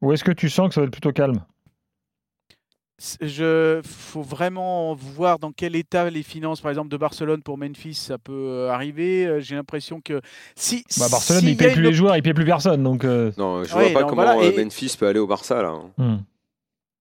Ou 0.00 0.12
est-ce 0.12 0.22
que 0.24 0.30
tu 0.32 0.48
sens 0.48 0.68
que 0.68 0.74
ça 0.74 0.80
va 0.80 0.86
être 0.86 0.92
plutôt 0.92 1.12
calme? 1.12 1.44
Je 3.20 3.80
faut 3.84 4.22
vraiment 4.22 4.92
voir 4.94 5.38
dans 5.38 5.52
quel 5.52 5.76
état 5.76 6.10
les 6.10 6.24
finances, 6.24 6.60
par 6.60 6.70
exemple, 6.70 6.88
de 6.88 6.96
Barcelone 6.96 7.42
pour 7.42 7.56
Memphis, 7.56 7.94
ça 7.94 8.18
peut 8.18 8.32
euh, 8.32 8.70
arriver. 8.70 9.24
Euh, 9.26 9.40
J'ai 9.40 9.54
l'impression 9.54 10.00
que 10.00 10.20
si 10.56 10.84
bah, 10.98 11.06
Barcelone, 11.08 11.40
s'il 11.40 11.50
il 11.50 11.56
paye 11.56 11.72
plus 11.72 11.80
une 11.82 11.86
les 11.88 11.94
joueurs, 11.94 12.16
il 12.16 12.22
paye 12.22 12.34
plus 12.34 12.44
personne. 12.44 12.82
Donc, 12.82 13.04
euh, 13.04 13.30
Non, 13.38 13.62
je 13.62 13.72
Oui, 13.76 13.84
vois 13.84 13.92
pas 13.92 14.00
non, 14.00 14.06
comment 14.08 14.24
voilà, 14.24 14.42
et- 14.44 14.56
Memphis 14.64 14.96
peut 14.98 15.06
aller 15.06 15.20
au 15.20 15.28
Barça 15.28 15.62
là. 15.62 15.68
hein. 15.68 15.90
hmm. 15.96 16.16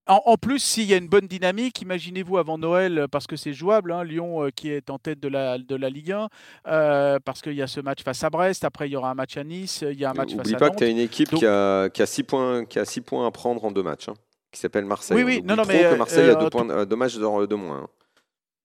En, 0.10 0.36
plus, 0.38 0.60
s'il 0.60 0.86
y 0.86 0.94
a 0.94 0.98
une 0.98 1.10
bonne 1.10 1.28
dynamique, 1.28 1.82
imaginez-vous 1.82 2.38
avant 2.38 2.58
Noël, 2.58 3.08
parce 3.12 3.28
que 3.28 3.36
c'est 3.36 3.52
jouable, 3.52 3.92
hein, 3.92 4.06
Lyon 4.06 4.46
euh, 4.46 4.52
qui 4.56 4.70
est 4.70 4.90
en 4.90 4.98
tête 5.00 5.20
de 5.20 5.28
la, 5.28 5.58
de 5.58 5.76
la 5.76 5.90
Ligue 5.90 6.14
1, 6.14 6.30
euh, 6.70 7.20
parce 7.26 7.42
qu'il 7.42 7.56
y 7.56 7.62
a 7.62 7.68
ce 7.68 7.82
match 7.82 8.04
face 8.04 8.24
à 8.24 8.30
Brest, 8.30 8.64
après 8.64 8.88
il 8.88 8.94
y 8.94 8.96
aura 8.96 9.10
un 9.12 9.16
match 9.16 9.36
à 9.36 9.44
Nice, 9.44 9.84
il 9.86 10.00
y 10.00 10.06
a 10.06 10.12
un 10.12 10.14
match 10.14 10.34
face 10.34 10.54
à 10.54 10.58
pas 10.58 10.66
Nantes. 10.68 10.76
que 10.76 10.80
tu 10.80 10.84
as 10.86 10.88
une 10.88 11.00
équipe 11.00 11.32
Donc- 11.32 11.40
qui, 11.42 11.46
a, 11.46 11.90
qui, 11.90 12.02
a 12.02 12.06
six 12.06 12.24
points, 12.24 12.64
qui 12.64 12.80
a 12.80 12.86
6 12.86 13.02
points 13.02 13.28
à 13.28 13.32
prendre 13.32 13.66
en 13.66 13.72
deux 13.72 13.84
matchs, 13.84 14.08
hein, 14.08 14.14
qui 14.52 14.60
s'appelle 14.60 14.86
Marseille. 14.86 15.18
Oui, 15.18 15.24
oui, 15.24 15.42
non, 15.44 15.56
non, 15.56 15.64
mais, 15.68 15.80
que 15.82 15.86
euh, 15.86 15.98
Marseille 15.98 16.30
a 16.30 16.38
euh, 16.38 16.40
deux, 16.44 16.50
points, 16.50 16.70
euh, 16.70 16.86
deux 16.86 16.96
matchs 16.96 17.16
de, 17.18 17.56
moins. 17.56 17.78
hein. 17.84 17.88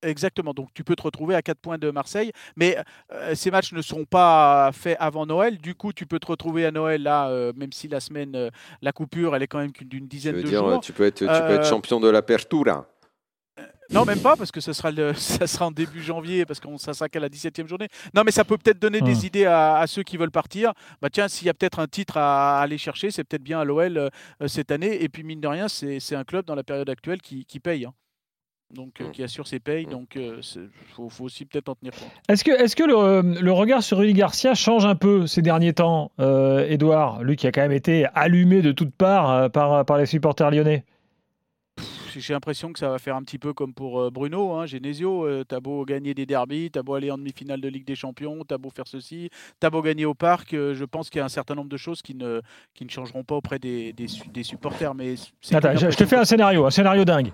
Exactement, 0.04 0.52
donc 0.52 0.68
tu 0.74 0.82
peux 0.82 0.96
te 0.96 1.02
retrouver 1.02 1.36
à 1.36 1.42
4 1.42 1.58
points 1.58 1.78
de 1.78 1.90
Marseille, 1.92 2.32
mais 2.56 2.76
euh, 3.12 3.36
ces 3.36 3.52
matchs 3.52 3.72
ne 3.72 3.80
seront 3.82 4.04
pas 4.04 4.70
faits 4.72 4.96
avant 4.98 5.26
Noël, 5.26 5.58
du 5.58 5.76
coup 5.76 5.92
tu 5.92 6.06
peux 6.06 6.18
te 6.18 6.26
retrouver 6.26 6.66
à 6.66 6.72
Noël 6.72 7.04
là, 7.04 7.28
euh, 7.28 7.52
même 7.54 7.70
si 7.72 7.86
la 7.86 8.00
semaine, 8.00 8.34
euh, 8.34 8.50
la 8.80 8.90
coupure, 8.90 9.36
elle 9.36 9.44
est 9.44 9.46
quand 9.46 9.60
même 9.60 9.70
d'une 9.80 10.08
dizaine 10.08 10.34
de 10.36 10.42
dire, 10.42 10.58
jours. 10.68 10.80
tu 10.80 10.92
peux 10.92 11.04
être, 11.04 11.18
tu 11.18 11.24
peux 11.26 11.30
Euh, 11.30 11.54
être 11.56 11.66
champion 11.66 12.00
de 12.00 12.08
l'Apertura. 12.08 12.86
Non, 13.92 14.04
même 14.06 14.20
pas, 14.20 14.36
parce 14.36 14.50
que 14.50 14.60
ça 14.60 14.72
sera, 14.72 14.90
le, 14.90 15.12
ça 15.14 15.46
sera 15.46 15.66
en 15.66 15.70
début 15.70 16.02
janvier, 16.02 16.46
parce 16.46 16.60
que 16.60 16.68
ça 16.78 16.94
sera 16.94 17.08
qu'à 17.08 17.20
la 17.20 17.28
17e 17.28 17.66
journée. 17.68 17.88
Non, 18.14 18.22
mais 18.24 18.30
ça 18.30 18.44
peut 18.44 18.56
peut-être 18.56 18.78
donner 18.80 19.00
Hmm. 19.00 19.04
des 19.04 19.26
idées 19.26 19.44
à, 19.44 19.76
à 19.76 19.86
ceux 19.86 20.02
qui 20.02 20.16
veulent 20.16 20.30
partir. 20.30 20.72
Bah 21.00 21.08
tiens, 21.10 21.28
s'il 21.28 21.46
y 21.46 21.50
a 21.50 21.54
peut-être 21.54 21.78
un 21.78 21.86
titre 21.86 22.16
à, 22.16 22.60
aller 22.60 22.78
chercher, 22.78 23.10
c'est 23.10 23.24
peut-être 23.24 23.42
bien 23.42 23.60
à 23.60 23.64
l'OL 23.64 23.98
euh, 23.98 24.08
cette 24.46 24.70
année. 24.70 25.02
Et 25.02 25.08
puis, 25.08 25.22
mine 25.24 25.40
de 25.40 25.48
rien, 25.48 25.66
c'est 25.68 26.14
un 26.14 26.24
club 26.24 26.44
dans 26.46 26.54
la 26.54 26.62
période 26.64 26.88
actuelle 26.88 27.20
qui, 27.20 27.44
qui 27.44 27.60
paye. 27.60 27.84
hein. 27.84 27.92
Donc, 28.74 29.00
euh, 29.02 29.08
Hmm. 29.08 29.10
qui 29.10 29.22
assure 29.22 29.46
ses 29.46 29.60
payes. 29.60 29.84
Hmm. 29.86 29.90
Donc, 29.90 30.16
il 30.16 30.40
faut, 30.94 31.10
faut 31.10 31.24
aussi 31.24 31.44
peut-être 31.44 31.68
en 31.68 31.74
tenir 31.74 31.92
compte. 31.92 32.10
Est-ce 32.30 32.44
que, 32.44 32.50
est 32.52 32.74
que 32.74 32.84
le, 32.84 33.40
le 33.42 33.52
regard 33.52 33.82
sur 33.82 33.98
Rudy 33.98 34.14
Garcia 34.14 34.54
change 34.54 34.86
un 34.86 34.94
peu 34.94 35.26
ces 35.26 35.42
derniers 35.42 35.74
temps, 35.74 36.12
euh, 36.20 36.66
Edouard? 36.68 37.22
Lui 37.22 37.36
qui 37.36 37.46
a 37.46 37.52
quand 37.52 37.60
même 37.60 37.72
été 37.72 38.06
allumé 38.14 38.62
de 38.62 38.72
toutes 38.72 38.94
parts 38.94 39.30
euh, 39.30 39.48
par, 39.50 39.84
par 39.84 39.98
les 39.98 40.06
supporters 40.06 40.50
lyonnais. 40.50 40.84
J'ai 42.14 42.34
l'impression 42.34 42.72
que 42.72 42.78
ça 42.78 42.88
va 42.90 42.98
faire 42.98 43.16
un 43.16 43.22
petit 43.22 43.38
peu 43.38 43.52
comme 43.54 43.72
pour 43.72 44.00
euh, 44.00 44.10
Bruno, 44.10 44.52
hein, 44.52 44.66
Genesio. 44.66 45.26
Euh, 45.26 45.44
t'as 45.46 45.60
beau 45.60 45.84
gagner 45.84 46.12
des 46.14 46.26
derbies, 46.26 46.70
t'as 46.70 46.82
beau 46.82 46.94
aller 46.94 47.10
en 47.10 47.16
demi-finale 47.18 47.60
de 47.60 47.68
Ligue 47.68 47.86
des 47.86 47.94
Champions, 47.94 48.44
t'as 48.46 48.58
beau 48.58 48.68
faire 48.70 48.86
ceci, 48.86 49.30
t'as 49.60 49.70
beau 49.70 49.80
gagner 49.82 50.04
au 50.04 50.14
parc. 50.14 50.52
euh, 50.54 50.74
je 50.74 50.84
pense 50.84 51.08
qu'il 51.10 51.18
y 51.18 51.22
a 51.22 51.24
un 51.24 51.28
certain 51.30 51.54
nombre 51.54 51.70
de 51.70 51.76
choses 51.76 52.02
qui 52.02 52.14
ne, 52.14 52.40
qui 52.74 52.84
ne 52.84 52.90
changeront 52.90 53.24
pas 53.24 53.34
auprès 53.36 53.58
des, 53.58 53.92
des, 53.94 54.08
su- 54.08 54.28
des 54.28 54.42
supporters. 54.42 54.94
Mais 54.94 55.14
c'est 55.40 55.54
Attends, 55.54 55.70
qu'une 55.70 55.78
je, 55.78 55.90
je 55.90 55.96
te 55.96 56.04
fais 56.04 56.16
un 56.16 56.24
scénario, 56.24 56.66
un 56.66 56.70
scénario 56.70 57.04
dingue. 57.04 57.32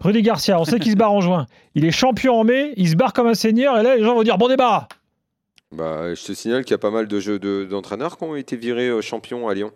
Rudy 0.00 0.22
Garcia, 0.22 0.60
on 0.60 0.64
sait 0.64 0.78
qu'il 0.78 0.92
se 0.92 0.96
barre 0.96 1.12
en 1.12 1.20
juin. 1.20 1.46
Il 1.74 1.84
est 1.84 1.90
champion 1.90 2.34
en 2.40 2.44
mai, 2.44 2.72
il 2.76 2.88
se 2.88 2.94
barre 2.96 3.12
comme 3.12 3.26
un 3.26 3.34
seigneur, 3.34 3.78
et 3.78 3.82
là 3.82 3.96
les 3.96 4.04
gens 4.04 4.14
vont 4.14 4.22
dire 4.22 4.38
bon 4.38 4.48
débat. 4.48 4.86
Bah, 5.72 6.14
je 6.14 6.24
te 6.24 6.32
signale 6.32 6.64
qu'il 6.64 6.72
y 6.72 6.74
a 6.74 6.78
pas 6.78 6.90
mal 6.90 7.06
de 7.06 7.20
jeux 7.20 7.38
de- 7.38 7.64
d'entraîneurs 7.64 8.16
qui 8.18 8.24
ont 8.24 8.34
été 8.36 8.56
virés 8.56 8.90
champions 9.02 9.48
à 9.48 9.54
Lyon. 9.54 9.70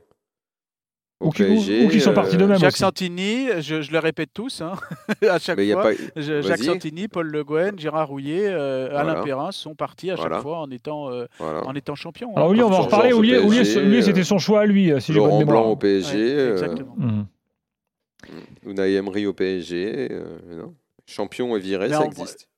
Au 1.20 1.28
Ou 1.28 1.30
qui- 1.30 1.44
ou- 1.44 1.46
PSG, 1.46 1.86
ou 1.86 1.88
qui 1.88 2.00
sont 2.00 2.12
partis 2.12 2.36
d'eux-mêmes. 2.36 2.58
Jacques 2.58 2.72
aussi. 2.72 2.80
Santini, 2.80 3.46
je, 3.60 3.80
je 3.82 3.92
le 3.92 3.98
répète 4.00 4.30
tous, 4.34 4.60
hein, 4.60 4.72
à 5.30 5.38
chaque 5.38 5.56
Mais 5.56 5.70
fois. 5.72 5.82
pas. 5.84 6.20
Jacques. 6.20 6.58
Santini, 6.58 7.06
Paul 7.08 7.28
Le 7.30 7.44
Guen, 7.44 7.78
Gérard 7.78 8.08
Rouillet, 8.08 8.46
euh, 8.48 8.88
Alain 8.90 9.04
Voilà. 9.12 9.22
Perrin 9.22 9.52
sont 9.52 9.74
partis 9.74 10.10
à 10.10 10.16
chaque 10.16 10.26
Voilà. 10.26 10.40
fois 10.42 10.58
en 10.58 10.70
étant, 10.70 11.10
euh, 11.10 11.26
Voilà. 11.38 11.64
en 11.66 11.74
étant 11.74 11.94
champions. 11.94 12.30
hein. 12.30 12.36
Alors 12.36 12.50
Oulier, 12.50 12.62
on 12.64 12.68
va 12.68 12.76
en 12.78 12.82
reparler. 12.82 13.12
Oulier, 13.12 13.40
PSG, 13.40 13.78
euh, 13.80 14.02
c'était 14.02 14.24
son 14.24 14.38
choix 14.38 14.62
à 14.62 14.66
lui, 14.66 14.90
euh, 14.92 14.98
si 15.00 15.12
j'ai 15.12 15.18
bonne 15.20 15.28
Laurent 15.28 15.38
mémoire. 15.38 15.62
Blanc 15.62 15.70
au 15.70 15.76
PSG, 15.76 16.16
Ouais, 16.18 16.30
euh, 16.40 16.52
exactement. 16.52 16.94
Mhm. 16.98 17.26
Unai 18.66 18.94
Emery 18.94 19.26
au 19.26 19.32
PSG. 19.32 20.08
euh, 20.10 20.38
non. 20.56 20.74
Champion 21.06 21.54
et 21.56 21.60
viré, 21.60 21.88
Mais 21.88 21.94
ça 21.94 22.00
en- 22.00 22.06
existe. 22.06 22.48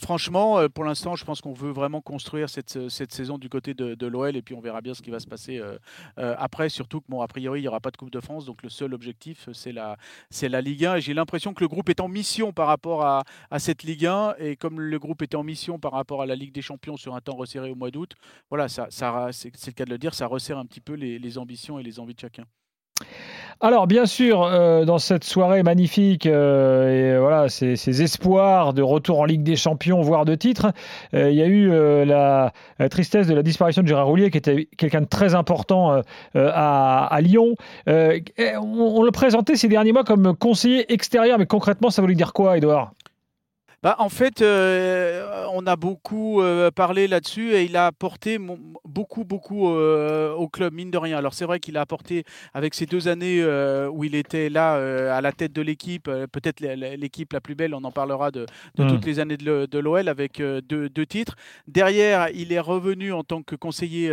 Franchement, 0.00 0.58
euh, 0.58 0.68
pour 0.68 0.84
l'instant, 0.84 1.16
je 1.16 1.24
pense 1.24 1.40
qu'on 1.40 1.52
veut 1.52 1.70
vraiment 1.70 2.00
construire 2.00 2.48
cette, 2.48 2.76
euh, 2.76 2.88
saison 2.88 3.36
du 3.36 3.48
côté 3.48 3.74
de, 3.74 4.06
l'OL 4.06 4.36
et 4.36 4.42
puis 4.42 4.54
on 4.54 4.60
verra 4.60 4.80
bien 4.80 4.94
ce 4.94 5.02
qui 5.02 5.10
va 5.10 5.20
se 5.20 5.26
passer 5.26 5.58
euh, 5.58 5.76
après. 6.38 6.68
Surtout 6.68 7.00
que, 7.00 7.06
bon, 7.08 7.20
a 7.20 7.28
priori, 7.28 7.60
il 7.60 7.62
n'y 7.62 7.68
aura 7.68 7.80
pas 7.80 7.90
de 7.90 7.96
Coupe 7.96 8.10
de 8.10 8.20
France, 8.20 8.46
donc 8.46 8.62
le 8.62 8.68
seul 8.68 8.94
objectif, 8.94 9.48
c'est 9.52 9.72
la, 9.72 10.60
Ligue 10.60 10.86
1. 10.86 10.96
Et 10.96 11.00
j'ai 11.00 11.14
l'impression 11.14 11.52
que 11.52 11.62
le 11.62 11.68
groupe 11.68 11.88
est 11.90 12.00
en 12.00 12.08
mission 12.08 12.52
par 12.52 12.68
rapport 12.68 13.04
à, 13.04 13.24
cette 13.58 13.82
Ligue 13.82 14.06
1. 14.06 14.36
Et 14.38 14.56
comme 14.56 14.80
le 14.80 14.98
groupe 14.98 15.22
était 15.22 15.36
en 15.36 15.44
mission 15.44 15.78
par 15.78 15.92
rapport 15.92 16.22
à 16.22 16.26
la 16.26 16.36
Ligue 16.36 16.52
des 16.52 16.62
Champions 16.62 16.96
sur 16.96 17.14
un 17.14 17.20
temps 17.20 17.36
resserré 17.36 17.70
au 17.70 17.74
mois 17.74 17.90
d'août, 17.90 18.14
voilà, 18.48 18.68
ça, 18.68 18.88
c'est 19.32 19.66
le 19.66 19.72
cas 19.72 19.84
de 19.84 19.90
le 19.90 19.98
dire, 19.98 20.14
ça 20.14 20.26
resserre 20.26 20.58
un 20.58 20.66
petit 20.66 20.80
peu 20.80 20.94
les 20.94 21.38
ambitions 21.38 21.78
et 21.78 21.82
les 21.82 22.00
envies 22.00 22.14
de 22.14 22.20
chacun. 22.20 22.44
Alors, 23.64 23.86
bien 23.86 24.06
sûr, 24.06 24.42
euh, 24.42 24.84
dans 24.84 24.98
cette 24.98 25.22
soirée 25.22 25.62
magnifique, 25.62 26.26
euh, 26.26 27.14
et 27.14 27.20
voilà, 27.20 27.48
ces, 27.48 28.02
espoirs 28.02 28.74
de 28.74 28.82
retour 28.82 29.20
en 29.20 29.24
Ligue 29.24 29.44
des 29.44 29.54
Champions, 29.54 30.00
voire 30.00 30.24
de 30.24 30.34
titre, 30.34 30.72
euh, 31.14 31.30
il 31.30 31.36
y 31.36 31.42
a 31.42 31.46
eu 31.46 31.68
la, 32.04 32.52
tristesse 32.90 33.28
de 33.28 33.34
la 33.34 33.44
disparition 33.44 33.82
de 33.82 33.86
Gérard 33.86 34.08
Roulier, 34.08 34.32
qui 34.32 34.38
était 34.38 34.68
quelqu'un 34.76 35.02
de 35.02 35.06
très 35.06 35.36
important 35.36 36.02
à, 36.34 37.18
Lyon. 37.20 37.54
On, 37.86 38.24
on 38.60 39.02
le 39.04 39.12
présentait 39.12 39.54
ces 39.54 39.68
derniers 39.68 39.92
mois 39.92 40.02
comme 40.02 40.34
conseiller 40.34 40.92
extérieur, 40.92 41.38
mais 41.38 41.46
concrètement, 41.46 41.90
ça 41.90 42.02
voulait 42.02 42.16
dire 42.16 42.32
quoi, 42.32 42.56
Edouard 42.56 42.90
Bah, 43.82 43.96
en 43.98 44.08
fait, 44.08 44.42
euh, 44.42 45.44
on 45.52 45.66
a 45.66 45.74
beaucoup 45.74 46.40
euh, 46.40 46.70
parlé 46.70 47.08
là-dessus 47.08 47.52
et 47.52 47.64
il 47.64 47.76
a 47.76 47.86
apporté 47.86 48.38
beaucoup, 48.84 49.24
beaucoup 49.24 49.70
euh, 49.70 50.32
au 50.34 50.46
club, 50.46 50.72
mine 50.72 50.92
de 50.92 50.98
rien. 50.98 51.18
Alors 51.18 51.34
c'est 51.34 51.44
vrai 51.46 51.58
qu'il 51.58 51.76
a 51.76 51.80
apporté 51.80 52.22
avec 52.54 52.74
ces 52.74 52.86
deux 52.86 53.08
années 53.08 53.44
où 53.90 54.04
il 54.04 54.14
était 54.14 54.48
là 54.50 54.74
à 55.16 55.20
la 55.20 55.32
tête 55.32 55.52
de 55.52 55.62
l'équipe, 55.62 56.04
peut-être 56.04 56.60
l'équipe 56.60 57.32
la 57.32 57.40
plus 57.40 57.56
belle, 57.56 57.74
on 57.74 57.82
en 57.82 57.90
parlera 57.90 58.30
de, 58.30 58.46
de 58.76 58.88
toutes 58.88 59.04
les 59.04 59.18
années 59.18 59.36
de 59.36 59.78
l'OL 59.78 60.08
avec 60.08 60.38
deux, 60.40 60.88
deux 60.88 61.06
titres. 61.06 61.34
Derrière, 61.66 62.28
il 62.34 62.52
est 62.52 62.60
revenu 62.60 63.12
en 63.12 63.24
tant 63.24 63.42
que 63.42 63.56
conseiller 63.56 64.12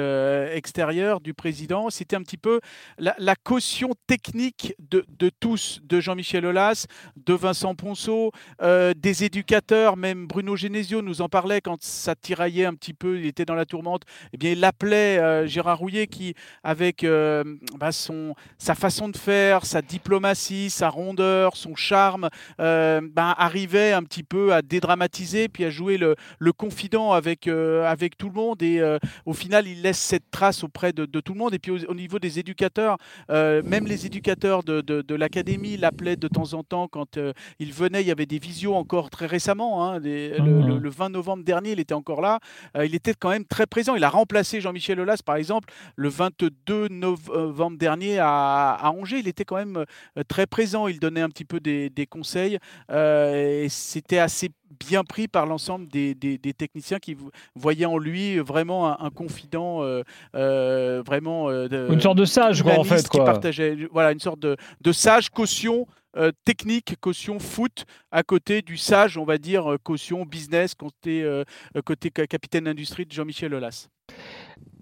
extérieur 0.53 1.19
du 1.19 1.33
président. 1.35 1.89
C'était 1.91 2.15
un 2.15 2.23
petit 2.23 2.37
peu 2.37 2.59
la, 2.97 3.13
la 3.19 3.35
caution 3.35 3.91
technique 4.07 4.73
de, 4.79 5.05
de 5.19 5.29
tous, 5.39 5.79
de 5.83 5.99
Jean-Michel 5.99 6.45
Aulas, 6.45 6.87
de 7.17 7.33
Vincent 7.33 7.75
Ponceau, 7.75 8.31
des 8.61 9.23
éducateurs, 9.23 9.58
même 9.97 10.27
Bruno 10.27 10.55
Genesio 10.55 11.01
nous 11.01 11.21
en 11.21 11.29
parlait 11.29 11.61
quand 11.61 11.81
ça 11.81 12.15
tiraillait 12.15 12.65
un 12.65 12.73
petit 12.73 12.93
peu, 12.93 13.19
il 13.19 13.25
était 13.25 13.45
dans 13.45 13.55
la 13.55 13.65
tourmente. 13.65 14.03
Eh 14.33 14.37
bien, 14.37 14.51
il 14.51 14.63
appelait 14.63 15.19
euh, 15.19 15.47
Gérard 15.47 15.79
Rouillet 15.79 16.07
qui, 16.07 16.33
avec 16.63 17.03
euh, 17.03 17.43
bah, 17.77 17.91
son, 17.91 18.35
sa 18.57 18.75
façon 18.75 19.09
de 19.09 19.17
faire, 19.17 19.65
sa 19.65 19.81
diplomatie, 19.81 20.69
sa 20.69 20.89
rondeur, 20.89 21.55
son 21.55 21.75
charme, 21.75 22.29
euh, 22.59 23.01
bah, 23.01 23.35
arrivait 23.37 23.91
un 23.91 24.03
petit 24.03 24.23
peu 24.23 24.53
à 24.53 24.61
dédramatiser, 24.61 25.49
puis 25.49 25.65
à 25.65 25.69
jouer 25.69 25.97
le, 25.97 26.15
le 26.39 26.53
confident 26.53 27.13
avec, 27.13 27.47
euh, 27.47 27.85
avec 27.85 28.17
tout 28.17 28.27
le 28.27 28.35
monde. 28.35 28.61
Et 28.61 28.81
au 29.25 29.33
final, 29.33 29.67
il 29.67 29.81
laisse 29.81 29.99
cette 29.99 30.31
trace 30.31 30.63
auprès 30.63 30.93
de, 30.93 31.05
tout 31.05 31.33
le 31.33 31.39
monde. 31.39 31.53
Et 31.53 31.59
puis 31.59 31.71
au, 31.71 31.79
au 31.89 31.95
niveau 31.95 32.19
des 32.19 32.39
éducateurs, 32.39 32.97
même 33.29 33.85
les 33.87 34.05
éducateurs 34.05 34.63
de, 34.63 34.81
de, 34.81 35.01
de 35.01 35.15
l'académie 35.15 35.77
l'appelaient 35.77 36.15
de 36.15 36.27
temps 36.27 36.53
en 36.53 36.63
temps 36.63 36.87
quand 36.87 37.19
il 37.59 37.73
venait. 37.73 38.01
Il 38.01 38.07
y 38.07 38.11
avait 38.11 38.25
des 38.25 38.39
visios 38.39 38.75
encore 38.75 39.09
très 39.09 39.25
récemment. 39.25 39.48
Hein, 39.55 39.99
des- 39.99 40.37
le, 40.37 40.43
Mhm. 40.43 40.67
le- 40.67 40.77
le 40.77 40.89
20 40.89 41.09
novembre 41.09 41.43
dernier, 41.43 41.71
il 41.71 41.79
était 41.79 41.93
encore 41.93 42.21
là. 42.21 42.39
Euh, 42.77 42.85
il 42.85 42.93
était 42.95 43.13
quand 43.13 43.29
même 43.29 43.45
très 43.45 43.65
présent. 43.65 43.95
Il 43.95 44.03
a 44.03 44.09
remplacé 44.09 44.61
Jean-Michel 44.61 44.99
Aulas, 44.99 45.21
par 45.25 45.35
exemple, 45.35 45.69
le 45.95 46.09
22 46.09 46.87
novembre 46.89 47.77
dernier 47.77 48.19
à, 48.19 48.71
à 48.73 48.89
Angers. 48.91 49.19
Il 49.19 49.27
était 49.27 49.45
quand 49.45 49.55
même 49.57 49.77
euh, 50.17 50.23
très 50.27 50.45
présent. 50.47 50.87
Il 50.87 50.99
donnait 50.99 51.21
un 51.21 51.29
petit 51.29 51.45
peu 51.45 51.59
des, 51.59 51.89
des 51.89 52.05
conseils. 52.05 52.57
euh, 52.91 53.63
et 53.63 53.69
c'était 53.69 54.19
assez 54.19 54.49
bien 54.87 55.03
pris 55.03 55.27
par 55.27 55.45
l'ensemble 55.47 55.87
des, 55.87 56.13
des- 56.13 56.37
des 56.37 56.53
techniciens 56.53 56.99
qui 56.99 57.15
vo- 57.15 57.31
voyaient 57.55 57.85
en 57.85 57.97
lui 57.97 58.37
vraiment 58.37 58.87
un, 58.89 58.97
un 59.05 59.09
confident, 59.09 59.81
euh, 59.83 60.03
euh, 60.35 61.01
vraiment 61.05 61.49
euh, 61.49 61.67
de- 61.67 61.87
Une 61.91 61.99
sorte 62.01 62.17
de 62.17 62.25
sage, 62.25 62.61
quoi, 62.63 62.77
en 62.77 62.83
fait, 62.83 63.01
qui 63.09 63.17
quoi. 63.17 63.25
partageait, 63.25 63.75
voilà, 63.91 64.11
une 64.11 64.19
sorte 64.19 64.39
de, 64.39 64.55
de 64.81 64.91
sage 64.91 65.29
caution 65.29 65.87
euh, 66.19 66.31
technique, 66.45 66.95
caution 66.99 67.39
foot, 67.39 67.85
à 68.11 68.23
côté 68.23 68.61
du 68.61 68.77
sage, 68.77 69.17
on 69.17 69.23
va 69.25 69.37
dire, 69.37 69.71
euh, 69.71 69.77
caution 69.81 70.25
business, 70.25 70.75
côté, 70.75 71.23
euh, 71.23 71.43
côté 71.85 72.11
ca- 72.15 72.27
capitaine 72.27 72.65
d'industrie 72.65 73.05
de 73.05 73.11
Jean-Michel 73.11 73.53
Aulas. 73.53 73.87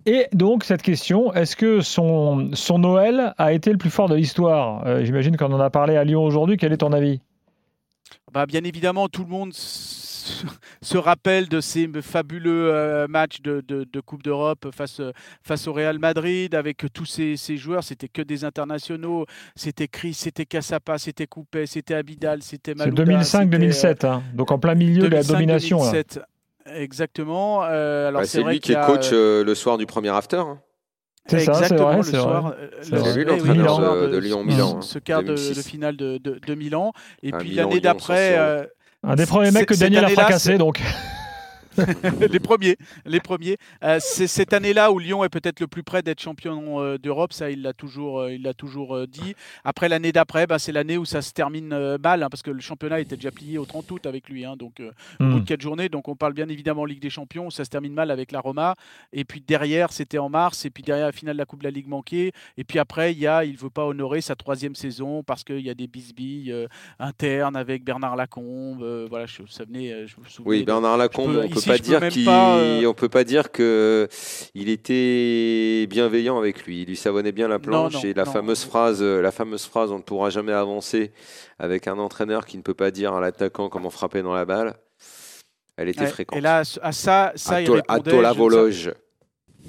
Et 0.06 0.28
donc, 0.32 0.64
cette 0.64 0.82
question, 0.82 1.34
est-ce 1.34 1.56
que 1.56 1.82
son, 1.82 2.52
son 2.54 2.80
Noël 2.80 3.34
a 3.38 3.52
été 3.52 3.72
le 3.72 3.78
plus 3.78 3.90
fort 3.90 4.08
de 4.08 4.16
l'histoire? 4.16 4.86
Euh, 4.88 5.04
J'imagine 5.04 5.36
qu'on 5.36 5.52
en 5.52 5.60
a 5.60 5.70
parlé 5.70 5.98
à 5.98 6.04
Lyon 6.06 6.24
aujourd'hui. 6.24 6.56
Quel 6.58 6.72
est 6.72 6.78
ton 6.78 6.94
avis? 6.94 7.20
Bah, 8.32 8.46
bien 8.46 8.64
évidemment, 8.64 9.10
tout 9.10 9.24
le 9.24 9.30
monde 9.30 9.52
se 10.82 10.98
rappelle 10.98 11.48
de 11.50 11.60
ces 11.62 11.90
fabuleux 12.02 12.72
euh, 12.74 13.08
matchs 13.08 13.42
de, 13.42 13.62
de- 13.68 13.84
de 13.92 14.00
Coupe 14.00 14.24
d'Europe 14.24 14.68
face, 14.76 15.02
face 15.44 15.68
au 15.68 15.74
Real 15.74 16.00
Madrid 16.00 16.54
avec 16.56 16.86
tous 16.94 17.06
ces, 17.06 17.38
ces 17.38 17.58
joueurs. 17.58 17.84
C'était 17.84 18.08
que 18.08 18.22
des 18.22 18.44
internationaux. 18.44 19.26
C'était 19.56 19.88
Chris, 19.88 20.14
c'était 20.14 20.46
Cassapa, 20.46 20.98
c'était 20.98 21.28
Coupé, 21.28 21.66
c'était 21.66 21.94
Abidal, 21.96 22.42
c'était 22.44 22.74
C'est 22.78 22.86
Malouda. 22.92 23.04
euh, 23.04 23.20
2005-2007, 23.22 24.06
hein, 24.06 24.24
donc 24.34 24.52
en 24.52 24.60
plein 24.60 24.76
milieu 24.76 25.04
de 25.04 25.08
la 25.08 25.24
2005, 25.24 25.34
domination. 25.34 25.78
là. 25.84 25.92
2007. 25.92 26.20
Exactement. 26.76 27.64
Euh, 27.64 28.10
alors 28.10 28.22
Bah, 28.22 28.26
c'est 28.28 28.38
c'est 28.38 28.44
vrai 28.44 28.54
lui 28.54 28.60
qui 28.60 28.72
est 28.74 28.86
coach 28.86 29.10
euh, 29.14 29.44
le 29.44 29.56
soir 29.56 29.78
du 29.78 29.86
premier 29.86 30.10
after. 30.10 30.38
hein. 30.38 30.60
C'est 31.30 31.40
ça, 31.40 31.54
c'est 31.56 31.60
Exactement, 31.66 31.88
vrai, 31.90 31.98
le 31.98 32.04
c'est 32.04 32.12
C'est 32.84 33.18
oui, 33.18 33.26
l'entraîneur 33.26 34.02
de- 34.04 34.08
de 34.08 34.18
Lyon-Milan, 34.18 34.82
Ce 34.82 34.98
hein, 34.98 35.02
quart 35.04 35.24
de, 35.24 35.28
de 35.34 35.36
2006. 35.36 35.68
finale 35.68 35.98
de, 35.98 36.18
de, 36.20 36.40
de 36.46 36.56
Milan. 36.56 36.94
Et 37.22 37.32
Ah, 37.34 37.38
puis 37.38 37.50
Milan, 37.50 37.64
l'année 37.64 37.74
Lyon, 37.82 37.82
d'après, 37.84 38.36
100 38.36 38.40
euh, 38.40 38.66
Un 39.08 39.16
des 39.16 39.26
premiers 39.26 39.52
mecs 39.52 39.68
que 39.68 39.74
Daniel 39.74 40.04
a 40.06 40.10
fracassé, 40.10 40.58
donc. 40.58 40.82
les 42.32 42.40
premiers, 42.40 42.78
les 43.06 43.20
premiers. 43.20 43.58
Euh, 43.84 43.98
c'est 44.02 44.28
cette 44.28 44.54
année-là 44.54 44.92
où 44.92 45.00
Lyon 45.00 45.24
est 45.24 45.30
peut-être 45.30 45.60
le 45.60 45.68
plus 45.68 45.84
près 45.84 46.02
d'être 46.02 46.22
champion 46.22 46.82
euh, 46.82 46.98
d'Europe. 46.98 47.34
Ça, 47.34 47.50
il 47.52 47.62
l'a 47.62 47.74
toujours, 47.74 48.20
euh, 48.22 48.34
il 48.34 48.42
l'a 48.44 48.54
toujours 48.54 48.96
euh, 48.96 49.08
dit. 49.08 49.36
Après 49.64 49.90
l'année 49.90 50.12
d'après, 50.12 50.48
bah, 50.48 50.60
c'est 50.60 50.72
l'année 50.72 50.98
où 50.98 51.06
ça 51.06 51.22
se 51.22 51.34
termine 51.34 51.74
euh, 51.74 51.98
mal, 52.04 52.24
hein, 52.24 52.30
parce 52.30 52.42
que 52.42 52.52
le 52.52 52.60
championnat 52.62 53.00
était 53.00 53.16
déjà 53.16 53.32
plié 53.32 53.58
au 53.58 53.66
30 53.66 53.90
août 53.92 54.06
avec 54.06 54.30
lui. 54.30 54.46
hein, 54.46 54.56
donc 54.58 54.80
euh, 54.80 54.92
au 55.20 55.24
bout 55.24 55.30
Hmm. 55.38 55.40
de 55.42 55.46
quatre 55.46 55.62
journées. 55.62 55.90
Donc 55.90 56.08
on 56.08 56.16
parle 56.16 56.34
bien 56.34 56.48
évidemment 56.50 56.86
Ligue 56.86 57.02
des 57.02 57.10
Champions. 57.10 57.48
où 57.48 57.52
Ça 57.52 57.66
se 57.66 57.70
termine 57.70 57.94
mal 57.94 58.12
avec 58.12 58.32
la 58.32 58.40
Roma. 58.40 58.76
Et 59.14 59.24
puis 59.26 59.42
derrière, 59.42 59.92
c'était 59.92 60.18
en 60.18 60.30
mars. 60.30 60.66
Et 60.66 60.70
puis 60.70 60.84
derrière, 60.84 61.06
la 61.08 61.12
finale 61.12 61.36
de 61.36 61.40
la 61.40 61.46
Coupe 61.46 61.60
de 61.60 61.66
la 61.66 61.72
Ligue 61.72 61.88
manquée. 61.88 62.32
Et 62.58 62.64
puis 62.64 62.80
après, 62.80 63.12
il 63.14 63.20
y 63.20 63.28
a, 63.28 63.44
il 63.46 63.58
veut 63.58 63.70
pas 63.70 63.86
honorer 63.86 64.22
sa 64.22 64.36
troisième 64.36 64.76
saison 64.76 65.24
parce 65.24 65.44
qu'il 65.44 65.60
y 65.60 65.70
a 65.70 65.74
des 65.74 65.88
bisbilles 65.88 66.52
euh, 66.52 66.68
internes 67.00 67.56
avec 67.56 67.84
Bernard 67.84 68.16
Lacombe. 68.16 68.82
euh, 68.82 69.06
voilà, 69.10 69.26
je, 69.26 69.42
ça 69.50 69.64
venait, 69.66 70.08
je 70.08 70.16
me 70.20 70.26
souviens 70.28 70.50
Oui, 70.50 70.64
Bernard 70.64 70.98
Lacombe, 70.98 71.42
on 71.46 71.50
peut 71.50 71.60
ici, 71.76 71.92
pas 71.92 72.00
dire 72.00 72.10
qu'il, 72.10 72.26
pas, 72.26 72.58
euh, 72.58 72.86
on 72.86 72.94
peut 72.94 73.10
pas 73.10 73.24
dire 73.24 73.52
que 73.52 74.08
il 74.54 74.70
était 74.70 75.86
bienveillant 75.88 76.38
avec 76.38 76.66
lui. 76.66 76.82
Il 76.82 76.88
lui 76.88 76.96
savonnait 76.98 77.32
bien 77.32 77.48
la 77.48 77.60
planche 77.60 77.94
non, 77.96 78.02
et 78.02 78.14
la 78.14 78.26
non. 78.26 78.32
fameuse 78.32 78.64
phrase, 78.64 79.00
euh, 79.02 79.22
la 79.22 79.32
fameuse 79.32 79.66
phrase, 79.66 79.92
on 79.92 79.98
ne 79.98 80.04
pourra 80.04 80.30
jamais 80.30 80.54
avancer 80.54 81.12
avec 81.60 81.88
un 81.88 81.98
entraîneur 82.00 82.46
qui 82.46 82.58
ne 82.58 82.62
peut 82.64 82.74
pas 82.74 82.92
dire 82.92 83.14
à 83.14 83.22
l'attaquant 83.22 83.70
comment 83.70 83.90
frapper 83.90 84.22
dans 84.22 84.34
la 84.34 84.46
balle. 84.46 84.76
Elle 85.78 85.90
était 85.90 86.02
Ouais, 86.02 86.08
fréquente. 86.08 86.38
Et 86.38 86.42
là, 86.42 86.64
à 86.82 86.92
ça, 86.92 87.34
ça 87.36 87.62
il 87.62 87.66
Atto- 87.70 87.74
répondait. 87.76 88.34
Vologe. 88.34 88.92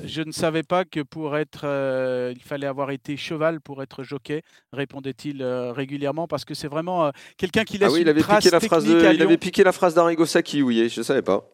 Je 0.08 0.22
ne 0.22 0.32
savais 0.32 0.62
pas 0.62 0.84
que 0.84 1.00
pour 1.00 1.36
être, 1.36 1.60
euh, 1.64 2.32
il 2.34 2.42
fallait 2.42 2.66
avoir 2.66 2.90
été 2.90 3.16
cheval 3.16 3.60
pour 3.60 3.82
être 3.82 4.02
jockey, 4.02 4.42
répondait-il 4.72 5.42
euh, 5.42 5.70
régulièrement, 5.72 6.26
parce 6.26 6.44
que 6.46 6.54
c'est 6.54 6.66
vraiment 6.68 7.06
euh, 7.06 7.10
quelqu'un 7.36 7.64
qui 7.64 7.76
laisse 7.78 7.88
Ah 7.90 7.92
oui, 7.92 7.98
il 8.00 8.02
une 8.02 8.08
avait 8.08 8.20
trace 8.22 8.44
piqué 8.44 8.50
la 8.50 8.60
phrase 8.60 8.84
de, 8.86 8.98
il 8.98 9.16
Lyon. 9.16 9.26
avait 9.26 9.36
piqué 9.36 9.62
la 9.62 9.72
phrase 9.72 9.94
d'Arrigo 9.94 10.24
Sacchi, 10.24 10.62
oui, 10.62 10.88
je 10.88 11.02
savais 11.02 11.20
pas. 11.22 11.44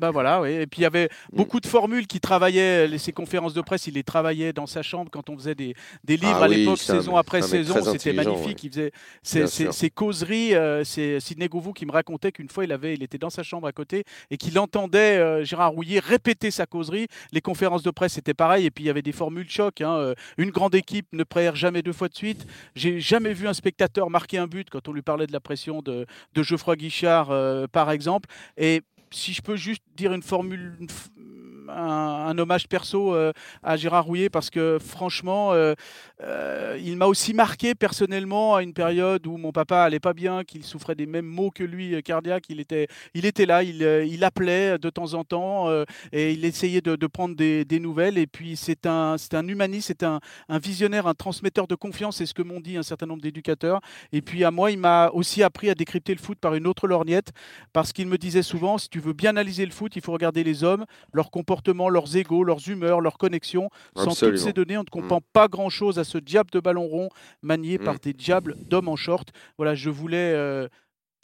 Bah 0.00 0.10
voilà, 0.10 0.40
oui. 0.40 0.52
Et 0.52 0.66
puis 0.66 0.80
il 0.80 0.84
y 0.84 0.86
avait 0.86 1.08
Mm. 1.32 1.36
beaucoup 1.36 1.60
de 1.60 1.66
formules 1.66 2.06
qui 2.06 2.20
travaillaient, 2.20 2.96
ces 2.98 3.12
conférences 3.12 3.54
de 3.54 3.60
presse, 3.60 3.86
il 3.86 3.94
les 3.94 4.02
travaillait 4.04 4.52
dans 4.52 4.66
sa 4.66 4.82
chambre 4.82 5.10
quand 5.10 5.28
on 5.30 5.36
faisait 5.36 5.54
des, 5.54 5.74
des 6.04 6.16
livres 6.16 6.38
Ah 6.40 6.44
à 6.44 6.48
oui, 6.48 6.56
l'époque, 6.56 6.74
un- 6.88 6.94
saison 6.94 7.16
après 7.16 7.42
saison, 7.42 7.74
c'était 7.82 8.12
magnifique. 8.12 8.62
ouais. 8.74 8.90
Il 9.24 9.46
faisait 9.46 9.72
ces 9.72 9.90
causeries, 9.90 10.52
c'est 10.84 11.20
Sidney 11.20 11.48
Govou 11.48 11.72
qui 11.72 11.86
me 11.86 11.92
racontait 11.92 12.32
qu'une 12.32 12.48
fois 12.48 12.64
il, 12.64 12.72
avait, 12.72 12.94
il 12.94 13.02
était 13.02 13.18
dans 13.18 13.30
sa 13.30 13.42
chambre 13.42 13.66
à 13.66 13.72
côté 13.72 14.04
et 14.30 14.36
qu'il 14.36 14.58
entendait 14.58 15.44
Gérard 15.44 15.72
Rouillet 15.72 15.98
répéter 15.98 16.50
sa 16.50 16.66
causerie. 16.66 17.08
Les 17.32 17.40
conférences 17.40 17.73
de 17.82 17.90
presse 17.90 18.14
c'était 18.14 18.34
pareil, 18.34 18.66
et 18.66 18.70
puis 18.70 18.84
il 18.84 18.86
y 18.86 18.90
avait 18.90 19.02
des 19.02 19.12
formules 19.12 19.48
choc. 19.48 19.80
hein, 19.80 19.94
euh, 19.96 20.14
une 20.38 20.50
grande 20.50 20.74
équipe 20.74 21.06
ne 21.12 21.24
perd 21.24 21.56
jamais 21.56 21.82
deux 21.82 21.92
fois 21.92 22.08
de 22.08 22.14
suite. 22.14 22.46
J'ai 22.74 23.00
jamais 23.00 23.32
vu 23.32 23.48
un 23.48 23.54
spectateur 23.54 24.10
marquer 24.10 24.38
un 24.38 24.46
but 24.46 24.70
quand 24.70 24.88
on 24.88 24.92
lui 24.92 25.02
parlait 25.02 25.26
de 25.26 25.32
la 25.32 25.40
pression 25.40 25.82
de, 25.82 26.06
Geoffroy 26.34 26.76
Guichard, 26.76 27.30
euh, 27.30 27.66
par 27.66 27.90
exemple. 27.90 28.28
Et 28.56 28.82
si 29.10 29.32
je 29.32 29.42
peux 29.42 29.56
juste 29.56 29.82
dire 29.96 30.12
une 30.12 30.22
formule 30.22 30.76
un, 31.68 32.36
hommage 32.38 32.68
perso 32.68 33.14
à 33.62 33.76
Gérard 33.76 34.04
Rouillet 34.04 34.28
parce 34.28 34.50
que 34.50 34.78
franchement, 34.80 35.52
il 36.20 36.96
m'a 36.96 37.06
aussi 37.06 37.34
marqué 37.34 37.74
personnellement 37.74 38.56
à 38.56 38.62
une 38.62 38.74
période 38.74 39.26
où 39.26 39.36
mon 39.36 39.52
papa 39.52 39.82
allait 39.82 40.00
pas 40.00 40.12
bien, 40.12 40.44
qu'il 40.44 40.64
souffrait 40.64 40.94
des 40.94 41.06
mêmes 41.06 41.26
maux 41.26 41.50
que 41.50 41.64
lui 41.64 42.02
cardiaques. 42.02 42.44
Il 42.48 42.60
était, 42.60 42.88
il 43.14 43.26
était 43.26 43.46
là, 43.46 43.62
il, 43.62 44.24
appelait 44.24 44.78
de 44.78 44.90
temps 44.90 45.14
en 45.14 45.24
temps 45.24 45.68
et 46.12 46.32
il 46.32 46.44
essayait 46.44 46.80
de, 46.80 46.96
de 46.96 47.06
prendre 47.06 47.36
des, 47.36 47.64
des, 47.64 47.80
nouvelles. 47.80 48.18
Et 48.18 48.26
puis 48.26 48.56
c'est 48.56 48.86
un, 48.86 49.16
c'est 49.18 49.34
un 49.34 49.46
humaniste, 49.46 49.88
c'est 49.88 50.02
un, 50.02 50.20
un, 50.48 50.58
visionnaire, 50.58 51.06
un 51.06 51.14
transmetteur 51.14 51.66
de 51.66 51.74
confiance. 51.74 52.16
C'est 52.16 52.26
ce 52.26 52.34
que 52.34 52.42
m'ont 52.42 52.60
dit 52.60 52.76
un 52.76 52.82
certain 52.82 53.06
nombre 53.06 53.22
d'éducateurs. 53.22 53.80
Et 54.12 54.22
puis 54.22 54.44
à 54.44 54.50
moi, 54.50 54.70
il 54.70 54.78
m'a 54.78 55.10
aussi 55.10 55.42
appris 55.42 55.70
à 55.70 55.74
décrypter 55.74 56.14
le 56.14 56.20
foot 56.20 56.38
par 56.38 56.54
une 56.54 56.66
autre 56.66 56.86
lorgnette 56.86 57.32
parce 57.72 57.92
qu'il 57.92 58.06
me 58.06 58.18
disait 58.18 58.42
souvent, 58.42 58.78
si 58.78 58.88
tu 58.88 59.00
veux 59.00 59.12
bien 59.12 59.30
analyser 59.30 59.66
le 59.66 59.72
foot, 59.72 59.96
il 59.96 60.02
faut 60.02 60.12
regarder 60.12 60.44
les 60.44 60.64
hommes, 60.64 60.84
leur 61.12 61.30
comportement, 61.30 61.53
leurs 61.90 62.16
égaux, 62.16 62.44
leurs 62.44 62.68
humeurs, 62.68 63.00
leurs 63.00 63.18
connexions. 63.18 63.70
Sans 63.96 64.14
toutes 64.18 64.38
ces 64.38 64.52
données, 64.52 64.78
on 64.78 64.84
ne 64.84 64.90
comprend 64.90 65.18
mm. 65.18 65.32
pas 65.32 65.48
grand-chose 65.48 65.98
à 65.98 66.04
ce 66.04 66.18
diable 66.18 66.50
de 66.50 66.60
ballon 66.60 66.86
rond 66.86 67.08
manié 67.42 67.78
par 67.78 67.94
mm. 67.94 67.98
des 68.02 68.12
diables 68.12 68.56
d'hommes 68.68 68.88
en 68.88 68.96
short. 68.96 69.30
Voilà, 69.58 69.74
je 69.74 69.90
voulais 69.90 70.32
euh, 70.34 70.68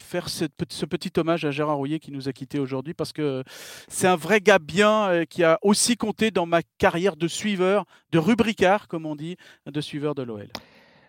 faire 0.02 0.28
ce, 0.28 0.44
petit 0.46 1.12
hommage 1.18 1.44
à 1.44 1.50
Gérard 1.50 1.76
Rouillet 1.76 1.98
qui 1.98 2.10
nous 2.10 2.28
a 2.28 2.32
quittés 2.32 2.58
aujourd'hui 2.58 2.94
parce 2.94 3.12
que 3.12 3.44
c'est 3.88 4.08
un 4.08 4.16
vrai 4.16 4.40
gars 4.40 4.58
bien 4.58 5.08
euh, 5.08 5.24
qui 5.24 5.44
a 5.44 5.58
aussi 5.62 5.96
compté 5.96 6.30
dans 6.30 6.46
ma 6.46 6.60
carrière 6.78 7.16
de 7.16 7.28
suiveur, 7.28 7.84
de 8.12 8.18
rubricard, 8.18 8.88
comme 8.88 9.06
on 9.06 9.16
dit, 9.16 9.36
de 9.70 9.80
suiveur 9.80 10.14
de 10.14 10.22
l'OL. 10.22 10.48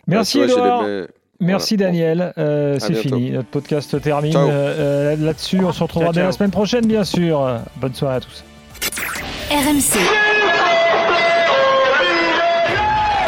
Merci 0.08 0.40
Edouard. 0.40 0.86
Merci 1.40 1.76
Daniel, 1.76 2.34
euh, 2.38 2.78
c'est 2.78 2.94
fini, 2.94 3.32
notre 3.32 3.50
podcast 3.50 4.00
termine 4.00 4.36
euh, 4.38 5.16
là-dessus. 5.16 5.60
On 5.66 5.72
se 5.72 5.82
retrouvera 5.82 6.12
dès 6.12 6.22
la 6.22 6.32
semaine 6.32 6.52
prochaine, 6.52 6.86
bien 6.86 7.04
sûr. 7.04 7.60
Bonne 7.78 7.96
soirée 7.96 8.18
à 8.18 8.20
tous. 8.20 8.44
RMC. 9.52 10.00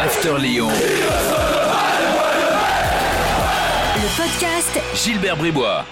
After 0.00 0.38
Lyon. 0.38 0.70
Le 3.96 4.16
podcast 4.16 4.80
Gilbert 4.94 5.36
Bribois. 5.36 5.84